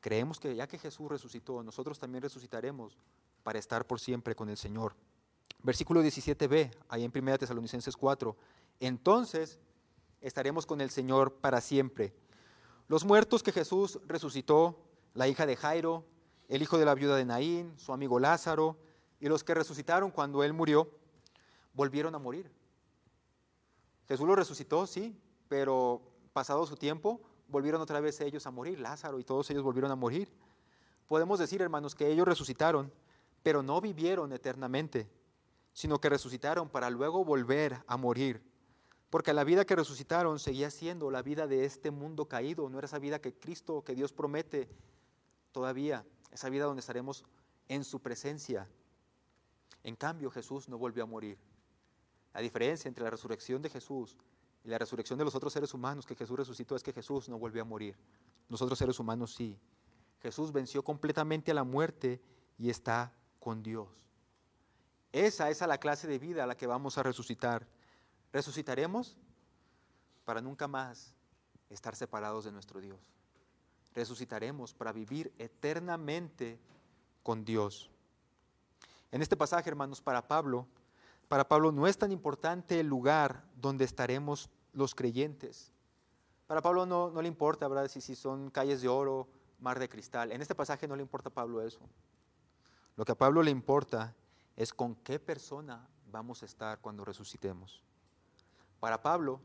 Creemos 0.00 0.38
que 0.38 0.54
ya 0.54 0.66
que 0.66 0.78
Jesús 0.78 1.08
resucitó, 1.08 1.62
nosotros 1.62 1.98
también 1.98 2.22
resucitaremos 2.22 2.98
para 3.42 3.58
estar 3.58 3.86
por 3.86 4.00
siempre 4.00 4.34
con 4.34 4.50
el 4.50 4.56
Señor. 4.56 4.94
Versículo 5.62 6.02
17b, 6.02 6.70
ahí 6.88 7.04
en 7.04 7.12
1 7.14 7.38
Tesalonicenses 7.38 7.96
4. 7.96 8.36
Entonces 8.80 9.58
estaremos 10.20 10.66
con 10.66 10.80
el 10.80 10.90
Señor 10.90 11.34
para 11.36 11.60
siempre. 11.60 12.12
Los 12.88 13.04
muertos 13.04 13.42
que 13.42 13.52
Jesús 13.52 13.98
resucitó, 14.06 14.78
la 15.14 15.28
hija 15.28 15.46
de 15.46 15.56
Jairo, 15.56 16.04
el 16.54 16.62
hijo 16.62 16.78
de 16.78 16.84
la 16.84 16.94
viuda 16.94 17.16
de 17.16 17.24
Naín, 17.24 17.76
su 17.78 17.92
amigo 17.92 18.20
Lázaro, 18.20 18.76
y 19.18 19.28
los 19.28 19.42
que 19.42 19.54
resucitaron 19.54 20.12
cuando 20.12 20.44
él 20.44 20.52
murió, 20.52 20.88
volvieron 21.72 22.14
a 22.14 22.18
morir. 22.20 22.48
Jesús 24.06 24.24
los 24.24 24.36
resucitó, 24.36 24.86
sí, 24.86 25.18
pero 25.48 26.00
pasado 26.32 26.64
su 26.64 26.76
tiempo, 26.76 27.20
volvieron 27.48 27.80
otra 27.80 27.98
vez 27.98 28.20
ellos 28.20 28.46
a 28.46 28.52
morir, 28.52 28.78
Lázaro 28.78 29.18
y 29.18 29.24
todos 29.24 29.50
ellos 29.50 29.64
volvieron 29.64 29.90
a 29.90 29.96
morir. 29.96 30.30
Podemos 31.08 31.40
decir, 31.40 31.60
hermanos, 31.60 31.96
que 31.96 32.06
ellos 32.06 32.26
resucitaron, 32.26 32.92
pero 33.42 33.64
no 33.64 33.80
vivieron 33.80 34.32
eternamente, 34.32 35.10
sino 35.72 36.00
que 36.00 36.08
resucitaron 36.08 36.68
para 36.68 36.88
luego 36.88 37.24
volver 37.24 37.82
a 37.88 37.96
morir. 37.96 38.40
Porque 39.10 39.32
la 39.32 39.42
vida 39.42 39.64
que 39.64 39.74
resucitaron 39.74 40.38
seguía 40.38 40.70
siendo 40.70 41.10
la 41.10 41.22
vida 41.22 41.48
de 41.48 41.64
este 41.64 41.90
mundo 41.90 42.26
caído, 42.26 42.68
no 42.68 42.78
era 42.78 42.86
esa 42.86 43.00
vida 43.00 43.20
que 43.20 43.34
Cristo, 43.34 43.82
que 43.82 43.96
Dios 43.96 44.12
promete 44.12 44.68
todavía, 45.50 46.04
esa 46.34 46.50
vida 46.50 46.64
donde 46.64 46.80
estaremos 46.80 47.24
en 47.68 47.84
su 47.84 48.00
presencia. 48.00 48.68
En 49.84 49.94
cambio, 49.94 50.30
Jesús 50.30 50.68
no 50.68 50.76
volvió 50.76 51.04
a 51.04 51.06
morir. 51.06 51.38
La 52.32 52.40
diferencia 52.40 52.88
entre 52.88 53.04
la 53.04 53.10
resurrección 53.10 53.62
de 53.62 53.70
Jesús 53.70 54.18
y 54.64 54.68
la 54.68 54.78
resurrección 54.78 55.16
de 55.16 55.24
los 55.24 55.36
otros 55.36 55.52
seres 55.52 55.72
humanos 55.72 56.04
que 56.04 56.16
Jesús 56.16 56.36
resucitó 56.36 56.74
es 56.74 56.82
que 56.82 56.92
Jesús 56.92 57.28
no 57.28 57.38
volvió 57.38 57.62
a 57.62 57.64
morir. 57.64 57.96
Nosotros 58.48 58.76
seres 58.76 58.98
humanos 58.98 59.32
sí. 59.32 59.56
Jesús 60.20 60.50
venció 60.52 60.82
completamente 60.82 61.52
a 61.52 61.54
la 61.54 61.64
muerte 61.64 62.20
y 62.58 62.68
está 62.68 63.14
con 63.38 63.62
Dios. 63.62 63.88
Esa 65.12 65.50
es 65.50 65.60
la 65.60 65.78
clase 65.78 66.08
de 66.08 66.18
vida 66.18 66.42
a 66.42 66.46
la 66.48 66.56
que 66.56 66.66
vamos 66.66 66.98
a 66.98 67.04
resucitar. 67.04 67.68
Resucitaremos 68.32 69.16
para 70.24 70.40
nunca 70.40 70.66
más 70.66 71.14
estar 71.70 71.94
separados 71.94 72.44
de 72.44 72.50
nuestro 72.50 72.80
Dios. 72.80 72.98
Resucitaremos 73.94 74.74
para 74.74 74.92
vivir 74.92 75.32
eternamente 75.38 76.58
con 77.22 77.44
Dios. 77.44 77.90
En 79.12 79.22
este 79.22 79.36
pasaje, 79.36 79.70
hermanos, 79.70 80.00
para 80.00 80.26
Pablo, 80.26 80.66
para 81.28 81.48
Pablo 81.48 81.72
no 81.72 81.86
es 81.86 81.96
tan 81.96 82.12
importante 82.12 82.80
el 82.80 82.86
lugar 82.86 83.44
donde 83.56 83.84
estaremos 83.84 84.50
los 84.72 84.94
creyentes. 84.94 85.72
Para 86.46 86.60
Pablo 86.60 86.84
no, 86.86 87.10
le 87.22 87.28
importa, 87.28 87.66
¿verdad? 87.68 87.88
Si, 87.88 88.00
si 88.00 88.14
son 88.14 88.50
calles 88.50 88.82
de 88.82 88.88
oro, 88.88 89.28
mar 89.60 89.78
de 89.78 89.88
cristal. 89.88 90.32
En 90.32 90.42
este 90.42 90.54
pasaje 90.54 90.86
no 90.86 90.96
le 90.96 91.02
importa 91.02 91.28
a 91.30 91.32
Pablo 91.32 91.62
eso. 91.62 91.80
Lo 92.96 93.04
que 93.04 93.12
a 93.12 93.18
Pablo 93.18 93.42
le 93.42 93.50
importa 93.50 94.14
es 94.56 94.74
con 94.74 94.94
qué 94.96 95.18
persona 95.18 95.88
vamos 96.10 96.42
a 96.42 96.46
estar 96.46 96.80
cuando 96.80 97.04
resucitemos. 97.04 97.82
Para 98.78 99.02
Pablo, 99.02 99.40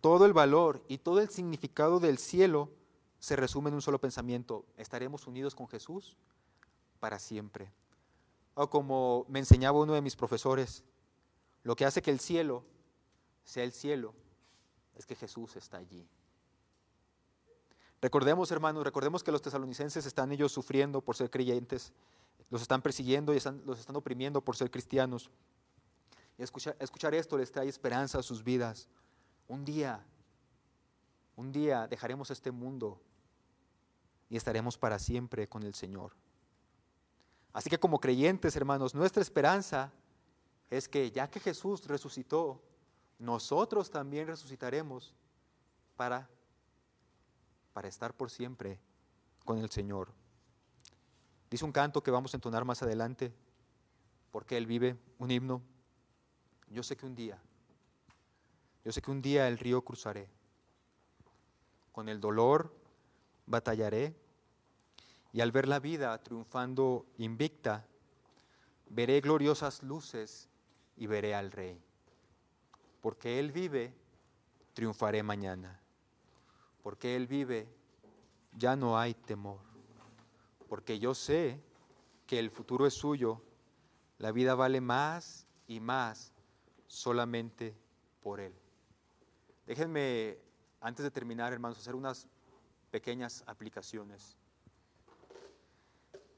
todo 0.00 0.26
el 0.26 0.32
valor 0.32 0.82
y 0.88 0.98
todo 0.98 1.20
el 1.20 1.30
significado 1.30 2.00
del 2.00 2.18
cielo 2.18 2.70
se 3.20 3.36
resume 3.36 3.68
en 3.68 3.74
un 3.74 3.82
solo 3.82 4.00
pensamiento. 4.00 4.64
Estaremos 4.76 5.26
unidos 5.26 5.54
con 5.54 5.68
Jesús 5.68 6.16
para 6.98 7.18
siempre. 7.18 7.70
O 8.54 8.68
como 8.68 9.26
me 9.28 9.38
enseñaba 9.38 9.78
uno 9.78 9.92
de 9.92 10.00
mis 10.00 10.16
profesores, 10.16 10.82
lo 11.62 11.76
que 11.76 11.84
hace 11.84 12.02
que 12.02 12.10
el 12.10 12.18
cielo 12.18 12.64
sea 13.44 13.62
el 13.62 13.72
cielo 13.72 14.14
es 14.96 15.06
que 15.06 15.14
Jesús 15.14 15.54
está 15.56 15.76
allí. 15.76 16.08
Recordemos, 18.00 18.50
hermanos, 18.50 18.82
recordemos 18.82 19.22
que 19.22 19.32
los 19.32 19.42
tesalonicenses 19.42 20.06
están 20.06 20.32
ellos 20.32 20.52
sufriendo 20.52 21.02
por 21.02 21.16
ser 21.16 21.30
creyentes, 21.30 21.92
los 22.48 22.62
están 22.62 22.80
persiguiendo 22.80 23.34
y 23.34 23.40
los 23.66 23.78
están 23.78 23.96
oprimiendo 23.96 24.40
por 24.40 24.56
ser 24.56 24.70
cristianos. 24.70 25.30
Escuchar 26.38 27.14
esto 27.14 27.36
les 27.36 27.52
trae 27.52 27.68
esperanza 27.68 28.18
a 28.18 28.22
sus 28.22 28.42
vidas. 28.42 28.88
Un 29.46 29.66
día, 29.66 30.02
un 31.36 31.52
día 31.52 31.86
dejaremos 31.86 32.30
este 32.30 32.50
mundo 32.50 32.98
y 34.30 34.36
estaremos 34.36 34.78
para 34.78 34.98
siempre 34.98 35.48
con 35.48 35.64
el 35.64 35.74
Señor. 35.74 36.12
Así 37.52 37.68
que 37.68 37.80
como 37.80 37.98
creyentes, 37.98 38.54
hermanos, 38.54 38.94
nuestra 38.94 39.20
esperanza 39.20 39.92
es 40.70 40.88
que 40.88 41.10
ya 41.10 41.28
que 41.28 41.40
Jesús 41.40 41.84
resucitó, 41.86 42.62
nosotros 43.18 43.90
también 43.90 44.28
resucitaremos 44.28 45.12
para, 45.96 46.30
para 47.72 47.88
estar 47.88 48.14
por 48.14 48.30
siempre 48.30 48.78
con 49.44 49.58
el 49.58 49.68
Señor. 49.68 50.12
Dice 51.50 51.64
un 51.64 51.72
canto 51.72 52.02
que 52.02 52.12
vamos 52.12 52.32
a 52.32 52.36
entonar 52.36 52.64
más 52.64 52.82
adelante, 52.82 53.34
porque 54.30 54.56
Él 54.56 54.66
vive, 54.66 54.96
un 55.18 55.32
himno. 55.32 55.60
Yo 56.68 56.84
sé 56.84 56.96
que 56.96 57.04
un 57.04 57.16
día, 57.16 57.42
yo 58.84 58.92
sé 58.92 59.02
que 59.02 59.10
un 59.10 59.20
día 59.20 59.48
el 59.48 59.58
río 59.58 59.82
cruzaré. 59.82 60.28
Con 61.90 62.08
el 62.08 62.20
dolor 62.20 62.72
batallaré 63.46 64.14
y 65.32 65.40
al 65.40 65.52
ver 65.52 65.68
la 65.68 65.78
vida 65.78 66.16
triunfando 66.22 67.06
invicta, 67.18 67.86
veré 68.88 69.20
gloriosas 69.20 69.82
luces 69.82 70.48
y 70.96 71.06
veré 71.06 71.34
al 71.34 71.52
Rey. 71.52 71.80
Porque 73.00 73.38
Él 73.38 73.52
vive, 73.52 73.94
triunfaré 74.74 75.22
mañana. 75.22 75.80
Porque 76.82 77.16
Él 77.16 77.26
vive, 77.26 77.68
ya 78.56 78.76
no 78.76 78.98
hay 78.98 79.14
temor. 79.14 79.60
Porque 80.68 80.98
yo 80.98 81.14
sé 81.14 81.60
que 82.26 82.38
el 82.38 82.50
futuro 82.50 82.86
es 82.86 82.94
suyo, 82.94 83.42
la 84.18 84.32
vida 84.32 84.54
vale 84.54 84.80
más 84.80 85.46
y 85.66 85.80
más 85.80 86.32
solamente 86.86 87.74
por 88.22 88.40
Él. 88.40 88.54
Déjenme, 89.66 90.38
antes 90.80 91.04
de 91.04 91.10
terminar, 91.10 91.52
hermanos, 91.52 91.78
hacer 91.78 91.94
unas 91.94 92.26
pequeñas 92.90 93.44
aplicaciones. 93.46 94.36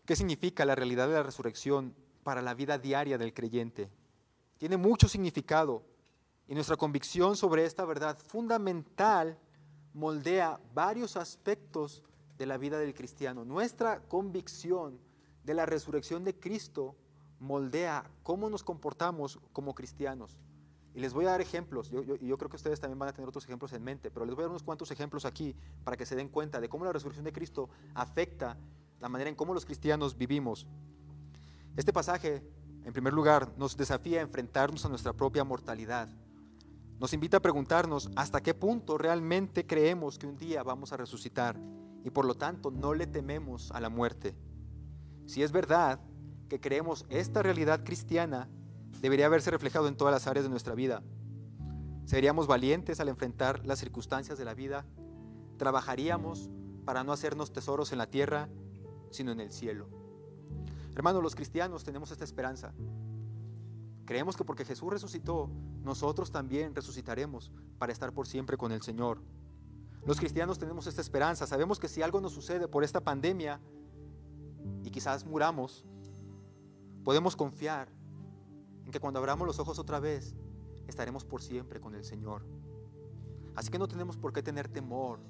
¿Qué 0.04 0.16
significa 0.16 0.64
la 0.64 0.74
realidad 0.74 1.06
de 1.06 1.14
la 1.14 1.22
resurrección 1.22 1.94
para 2.24 2.42
la 2.42 2.54
vida 2.54 2.76
diaria 2.76 3.18
del 3.18 3.32
creyente? 3.32 3.88
Tiene 4.58 4.76
mucho 4.76 5.08
significado 5.08 5.84
y 6.48 6.54
nuestra 6.54 6.76
convicción 6.76 7.36
sobre 7.36 7.64
esta 7.64 7.84
verdad 7.84 8.18
fundamental 8.18 9.38
moldea 9.94 10.58
varios 10.74 11.16
aspectos 11.16 12.02
de 12.36 12.46
la 12.46 12.58
vida 12.58 12.78
del 12.78 12.94
cristiano. 12.94 13.44
Nuestra 13.44 14.00
convicción 14.08 14.98
de 15.44 15.54
la 15.54 15.66
resurrección 15.66 16.24
de 16.24 16.34
Cristo 16.34 16.96
moldea 17.38 18.10
cómo 18.24 18.50
nos 18.50 18.64
comportamos 18.64 19.38
como 19.52 19.74
cristianos. 19.74 20.38
Y 20.94 21.00
les 21.00 21.14
voy 21.14 21.26
a 21.26 21.30
dar 21.30 21.40
ejemplos, 21.40 21.90
yo, 21.90 22.38
creo 22.38 22.50
que 22.50 22.56
ustedes 22.56 22.80
también 22.80 22.98
van 22.98 23.08
a 23.08 23.12
tener 23.12 23.28
otros 23.28 23.44
ejemplos 23.44 23.72
en 23.72 23.82
mente, 23.82 24.10
pero 24.10 24.26
les 24.26 24.34
voy 24.34 24.42
a 24.42 24.44
dar 24.46 24.50
unos 24.50 24.62
cuantos 24.62 24.90
ejemplos 24.90 25.24
aquí 25.24 25.56
para 25.84 25.96
que 25.96 26.04
se 26.04 26.16
den 26.16 26.28
cuenta 26.28 26.60
de 26.60 26.68
cómo 26.68 26.84
la 26.84 26.92
resurrección 26.92 27.24
de 27.24 27.32
Cristo 27.32 27.70
afecta 27.94 28.58
la 29.02 29.08
manera 29.08 29.28
en 29.28 29.34
cómo 29.34 29.52
los 29.52 29.66
cristianos 29.66 30.16
vivimos. 30.16 30.64
Este 31.76 31.92
pasaje, 31.92 32.40
en 32.84 32.92
primer 32.92 33.12
lugar, 33.12 33.52
nos 33.58 33.76
desafía 33.76 34.20
a 34.20 34.22
enfrentarnos 34.22 34.86
a 34.86 34.88
nuestra 34.88 35.12
propia 35.12 35.42
mortalidad. 35.42 36.08
Nos 37.00 37.12
invita 37.12 37.38
a 37.38 37.42
preguntarnos 37.42 38.10
hasta 38.14 38.40
qué 38.44 38.54
punto 38.54 38.96
realmente 38.96 39.66
creemos 39.66 40.18
que 40.18 40.28
un 40.28 40.36
día 40.36 40.62
vamos 40.62 40.92
a 40.92 40.96
resucitar 40.96 41.58
y 42.04 42.10
por 42.10 42.24
lo 42.24 42.36
tanto 42.36 42.70
no 42.70 42.94
le 42.94 43.08
tememos 43.08 43.72
a 43.72 43.80
la 43.80 43.88
muerte. 43.88 44.36
Si 45.26 45.42
es 45.42 45.50
verdad 45.50 45.98
que 46.48 46.60
creemos 46.60 47.04
esta 47.08 47.42
realidad 47.42 47.82
cristiana, 47.82 48.48
debería 49.00 49.26
haberse 49.26 49.50
reflejado 49.50 49.88
en 49.88 49.96
todas 49.96 50.14
las 50.14 50.28
áreas 50.28 50.44
de 50.44 50.50
nuestra 50.50 50.76
vida. 50.76 51.02
Seríamos 52.04 52.46
valientes 52.46 53.00
al 53.00 53.08
enfrentar 53.08 53.66
las 53.66 53.80
circunstancias 53.80 54.38
de 54.38 54.44
la 54.44 54.54
vida. 54.54 54.86
Trabajaríamos 55.56 56.50
para 56.84 57.02
no 57.02 57.10
hacernos 57.12 57.52
tesoros 57.52 57.90
en 57.90 57.98
la 57.98 58.06
tierra, 58.06 58.48
sino 59.12 59.32
en 59.32 59.40
el 59.40 59.52
cielo. 59.52 59.88
Hermanos, 60.94 61.22
los 61.22 61.34
cristianos 61.34 61.84
tenemos 61.84 62.10
esta 62.10 62.24
esperanza. 62.24 62.74
Creemos 64.04 64.36
que 64.36 64.44
porque 64.44 64.64
Jesús 64.64 64.92
resucitó, 64.92 65.48
nosotros 65.82 66.30
también 66.30 66.74
resucitaremos 66.74 67.52
para 67.78 67.92
estar 67.92 68.12
por 68.12 68.26
siempre 68.26 68.56
con 68.56 68.72
el 68.72 68.82
Señor. 68.82 69.22
Los 70.04 70.18
cristianos 70.18 70.58
tenemos 70.58 70.86
esta 70.86 71.00
esperanza. 71.00 71.46
Sabemos 71.46 71.78
que 71.78 71.88
si 71.88 72.02
algo 72.02 72.20
nos 72.20 72.32
sucede 72.32 72.66
por 72.68 72.84
esta 72.84 73.00
pandemia 73.00 73.60
y 74.84 74.90
quizás 74.90 75.24
muramos, 75.24 75.84
podemos 77.04 77.36
confiar 77.36 77.88
en 78.84 78.90
que 78.90 79.00
cuando 79.00 79.18
abramos 79.20 79.46
los 79.46 79.60
ojos 79.60 79.78
otra 79.78 80.00
vez, 80.00 80.34
estaremos 80.88 81.24
por 81.24 81.40
siempre 81.40 81.80
con 81.80 81.94
el 81.94 82.04
Señor. 82.04 82.44
Así 83.54 83.70
que 83.70 83.78
no 83.78 83.86
tenemos 83.86 84.16
por 84.16 84.32
qué 84.32 84.42
tener 84.42 84.68
temor 84.68 85.20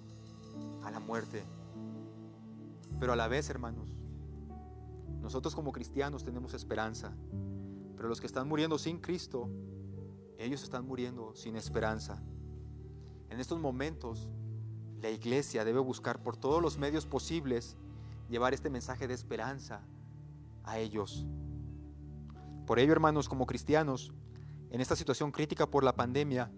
a 0.85 0.91
la 0.91 1.01
muerte. 1.01 1.45
Pero 3.03 3.15
a 3.15 3.17
la 3.17 3.27
vez, 3.27 3.51
hermanos, 3.51 3.97
nosotros 5.21 5.57
como 5.57 5.73
cristianos 5.73 6.23
tenemos 6.23 6.55
esperanza. 6.55 7.13
Pero 7.97 8.09
los 8.09 8.21
que 8.21 8.29
están 8.29 8.47
muriendo 8.47 8.79
sin 8.79 9.01
Cristo, 9.01 9.51
ellos 10.39 10.63
están 10.63 10.87
muriendo 10.87 11.35
sin 11.35 11.57
esperanza. 11.57 12.23
En 13.29 13.41
estos 13.41 13.59
momentos, 13.59 14.29
la 15.01 15.11
iglesia 15.11 15.65
debe 15.65 15.81
buscar 15.81 16.23
por 16.23 16.37
todos 16.37 16.63
los 16.63 16.79
medios 16.79 17.05
posibles 17.05 17.77
llevar 18.31 18.55
este 18.55 18.71
mensaje 18.71 19.09
de 19.09 19.15
esperanza 19.15 19.81
a 20.63 20.79
ellos. 20.79 21.27
Por 22.69 22.79
ello, 22.79 22.93
hermanos, 22.93 23.29
como 23.29 23.47
cristianos, 23.47 24.13
en 24.71 24.81
esta 24.81 24.95
situación 24.95 25.33
crítica 25.33 25.67
por 25.67 25.83
la 25.83 25.97
pandemia, 25.97 26.53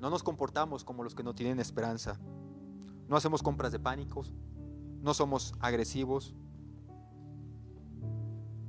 no 0.00 0.10
nos 0.10 0.24
comportamos 0.24 0.82
como 0.82 1.04
los 1.04 1.14
que 1.14 1.22
no 1.22 1.36
tienen 1.36 1.60
esperanza. 1.60 2.18
No 3.06 3.14
hacemos 3.14 3.40
compras 3.40 3.70
de 3.70 3.78
pánicos, 3.78 4.34
no 5.02 5.14
somos 5.14 5.54
agresivos, 5.60 6.34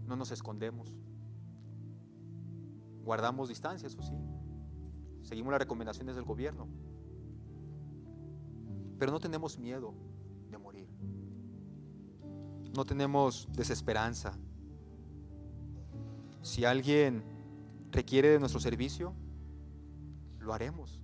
no 0.06 0.16
nos 0.16 0.32
escondemos. 0.32 0.94
Guardamos 3.04 3.50
distancia, 3.50 3.88
eso 3.88 4.02
sí. 4.02 4.14
Seguimos 5.22 5.52
las 5.52 5.60
recomendaciones 5.60 6.16
del 6.16 6.26
gobierno. 6.26 6.68
Pero 9.00 9.12
no 9.12 9.20
tenemos 9.20 9.58
miedo 9.58 9.94
de 10.50 10.58
morir. 10.58 10.88
No 12.76 12.86
tenemos 12.86 13.48
desesperanza. 13.52 14.38
Si 16.42 16.66
alguien 16.66 17.24
requiere 17.92 18.30
de 18.30 18.40
nuestro 18.40 18.60
servicio, 18.60 19.14
lo 20.40 20.54
haremos 20.54 21.02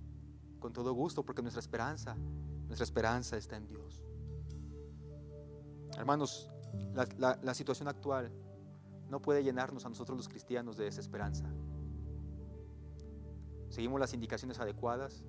con 0.58 0.72
todo 0.72 0.92
gusto 0.94 1.24
porque 1.24 1.42
nuestra 1.42 1.60
esperanza, 1.60 2.16
nuestra 2.66 2.84
esperanza 2.84 3.36
está 3.36 3.56
en 3.56 3.66
Dios. 3.66 4.03
Hermanos, 5.96 6.50
la, 6.94 7.54
situación 7.54 7.88
actual 7.88 8.30
no 9.08 9.20
puede 9.20 9.42
llenarnos 9.42 9.84
a 9.84 9.88
nosotros 9.88 10.16
los 10.16 10.28
cristianos 10.28 10.76
de 10.76 10.84
desesperanza. 10.84 11.46
Seguimos 13.68 14.00
las 14.00 14.14
indicaciones 14.14 14.58
adecuadas, 14.60 15.24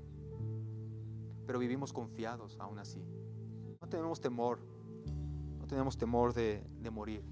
pero 1.46 1.60
vivimos 1.60 1.94
confiados 1.94 2.58
aún 2.60 2.80
así. 2.80 3.04
No 3.82 3.88
tenemos 3.88 4.20
temor, 4.20 4.60
no 5.60 5.68
tenemos 5.68 5.98
temor 5.98 6.34
de, 6.34 6.64
de 6.82 6.90
morir, 6.90 7.24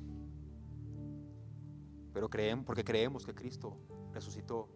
pero 2.14 2.30
creemos, 2.30 2.66
porque 2.66 2.84
creemos 2.84 3.26
que 3.26 3.34
Cristo 3.34 3.78
resucitó 4.12 4.70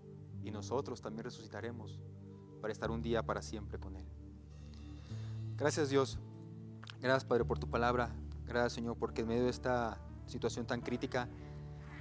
y 0.43 0.51
nosotros 0.51 1.01
también 1.01 1.26
resucitaremos 1.26 1.99
para 2.62 2.72
estar 2.72 2.89
un 2.89 3.01
día 3.01 3.24
para 3.24 3.41
siempre 3.41 3.80
con 3.80 3.95
Él. 3.95 4.05
Gracias 5.58 5.89
Dios, 5.89 6.20
gracias 6.99 7.26
Padre 7.26 7.45
por 7.45 7.60
tu 7.60 7.70
palabra, 7.70 8.16
gracias 8.48 8.74
Señor 8.74 8.98
porque 8.98 9.22
en 9.22 9.28
medio 9.28 9.43
de 9.43 9.50
esta 9.50 10.00
situación 10.26 10.66
tan 10.66 10.82
crítica, 10.82 11.28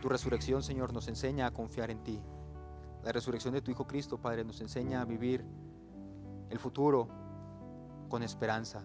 tu 0.01 0.09
resurrección 0.09 0.63
Señor 0.63 0.93
nos 0.93 1.09
enseña 1.09 1.47
a 1.47 1.51
confiar 1.53 1.91
en 1.91 2.03
ti. 2.03 2.21
La 3.05 3.13
resurrección 3.13 3.55
de 3.55 3.63
tu 3.63 3.71
Hijo 3.71 3.87
Cristo, 3.87 4.19
Padre, 4.19 4.45
nos 4.45 4.61
enseña 4.61 5.01
a 5.01 5.05
vivir 5.05 5.45
el 6.51 6.59
futuro 6.59 7.09
con 8.09 8.23
esperanza, 8.23 8.83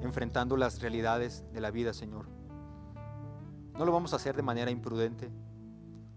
enfrentando 0.00 0.56
las 0.56 0.80
realidades 0.80 1.44
de 1.52 1.60
la 1.60 1.70
vida, 1.70 1.92
Señor. 1.92 2.26
No 3.78 3.84
lo 3.84 3.92
vamos 3.92 4.12
a 4.12 4.16
hacer 4.16 4.36
de 4.36 4.42
manera 4.42 4.70
imprudente, 4.70 5.30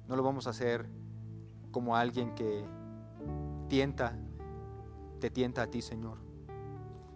no 0.07 0.15
lo 0.15 0.23
vamos 0.23 0.47
a 0.47 0.51
hacer 0.51 0.87
como 1.71 1.95
alguien 1.95 2.35
que 2.35 2.65
tienta, 3.67 4.17
te 5.19 5.29
tienta 5.29 5.63
a 5.63 5.67
ti, 5.67 5.81
Señor. 5.81 6.19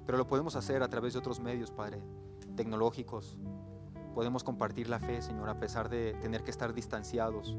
Pero 0.06 0.18
lo 0.18 0.28
podemos 0.28 0.56
hacer 0.56 0.82
a 0.84 0.90
través 0.90 1.14
de 1.14 1.20
otros 1.20 1.40
medios, 1.40 1.72
Padre, 1.72 2.02
tecnológicos. 2.60 3.38
Podemos 4.14 4.44
compartir 4.44 4.90
la 4.90 5.00
fe, 5.00 5.22
Señor, 5.22 5.48
a 5.48 5.62
pesar 5.62 5.88
de 5.88 6.14
tener 6.16 6.44
que 6.44 6.52
estar 6.52 6.74
distanciados 6.74 7.56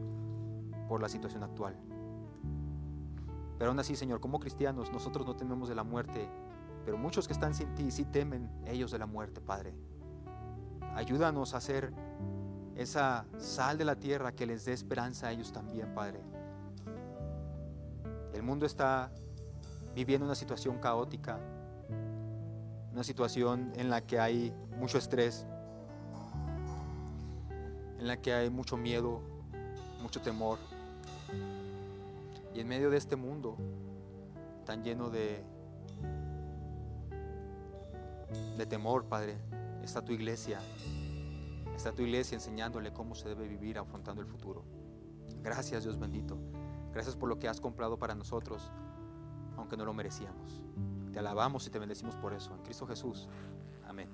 por 0.89 1.01
la 1.01 1.09
situación 1.09 1.43
actual. 1.43 1.75
Pero 3.57 3.71
aún 3.71 3.81
así, 3.81 3.97
Señor, 3.97 4.21
como 4.21 4.41
cristianos, 4.41 4.93
nosotros 4.93 5.27
no 5.27 5.37
tememos 5.37 5.71
de 5.71 5.75
la 5.75 5.85
muerte, 5.85 6.29
pero 6.85 6.99
muchos 6.99 7.27
que 7.27 7.33
están 7.33 7.55
sin 7.55 7.75
ti 7.75 7.91
sí 7.91 8.05
temen 8.05 8.51
ellos 8.67 8.91
de 8.91 8.99
la 8.99 9.07
muerte, 9.07 9.41
Padre. 9.41 9.73
Ayúdanos 10.95 11.55
a 11.55 11.57
hacer 11.57 11.95
esa 12.77 13.25
sal 13.39 13.79
de 13.79 13.87
la 13.87 13.97
tierra 13.97 14.33
que 14.33 14.45
les 14.45 14.67
dé 14.67 14.75
esperanza 14.75 15.29
a 15.29 15.33
ellos 15.33 15.51
también, 15.51 15.95
Padre. 15.95 16.21
El 18.35 18.43
mundo 18.43 18.67
está 18.67 19.11
viviendo 19.95 20.27
una 20.27 20.35
situación 20.35 20.79
caótica, 20.79 21.41
una 23.01 23.05
situación 23.07 23.73
en 23.77 23.89
la 23.89 24.03
que 24.03 24.21
hay 24.21 24.53
mucho 24.79 24.99
estrés, 24.99 25.47
en 27.99 28.07
la 28.07 28.19
que 28.19 28.35
hay 28.35 28.51
mucho 28.51 28.77
miedo, 28.77 29.23
mucho 30.03 30.21
temor. 30.21 30.59
Y 32.55 32.61
en 32.61 32.69
medio 32.69 32.91
de 32.91 32.99
este 32.99 33.17
mundo 33.17 33.57
tan 34.67 34.85
lleno 34.85 35.09
de, 35.09 35.43
de 38.59 38.67
temor, 38.67 39.07
Padre, 39.07 39.39
está 39.83 40.05
tu 40.05 40.13
iglesia. 40.13 40.61
Está 41.75 41.93
tu 41.93 42.03
iglesia 42.03 42.35
enseñándole 42.35 42.93
cómo 42.93 43.15
se 43.15 43.31
debe 43.31 43.49
vivir 43.49 43.79
afrontando 43.79 44.21
el 44.21 44.29
futuro. 44.29 44.63
Gracias 45.43 45.85
Dios 45.85 45.99
bendito. 45.99 46.37
Gracias 46.93 47.17
por 47.17 47.31
lo 47.31 47.39
que 47.39 47.49
has 47.49 47.63
comprado 47.63 47.99
para 47.99 48.15
nosotros, 48.15 48.71
aunque 49.57 49.79
no 49.79 49.87
lo 49.87 49.95
merecíamos. 49.95 50.61
Te 51.13 51.19
alabamos 51.19 51.67
y 51.67 51.71
te 51.71 51.79
bendecimos 51.79 52.17
por 52.17 52.33
eso. 52.33 52.55
En 52.55 52.63
Cristo 52.63 52.87
Jesús. 52.87 53.29
Amén. 53.87 54.09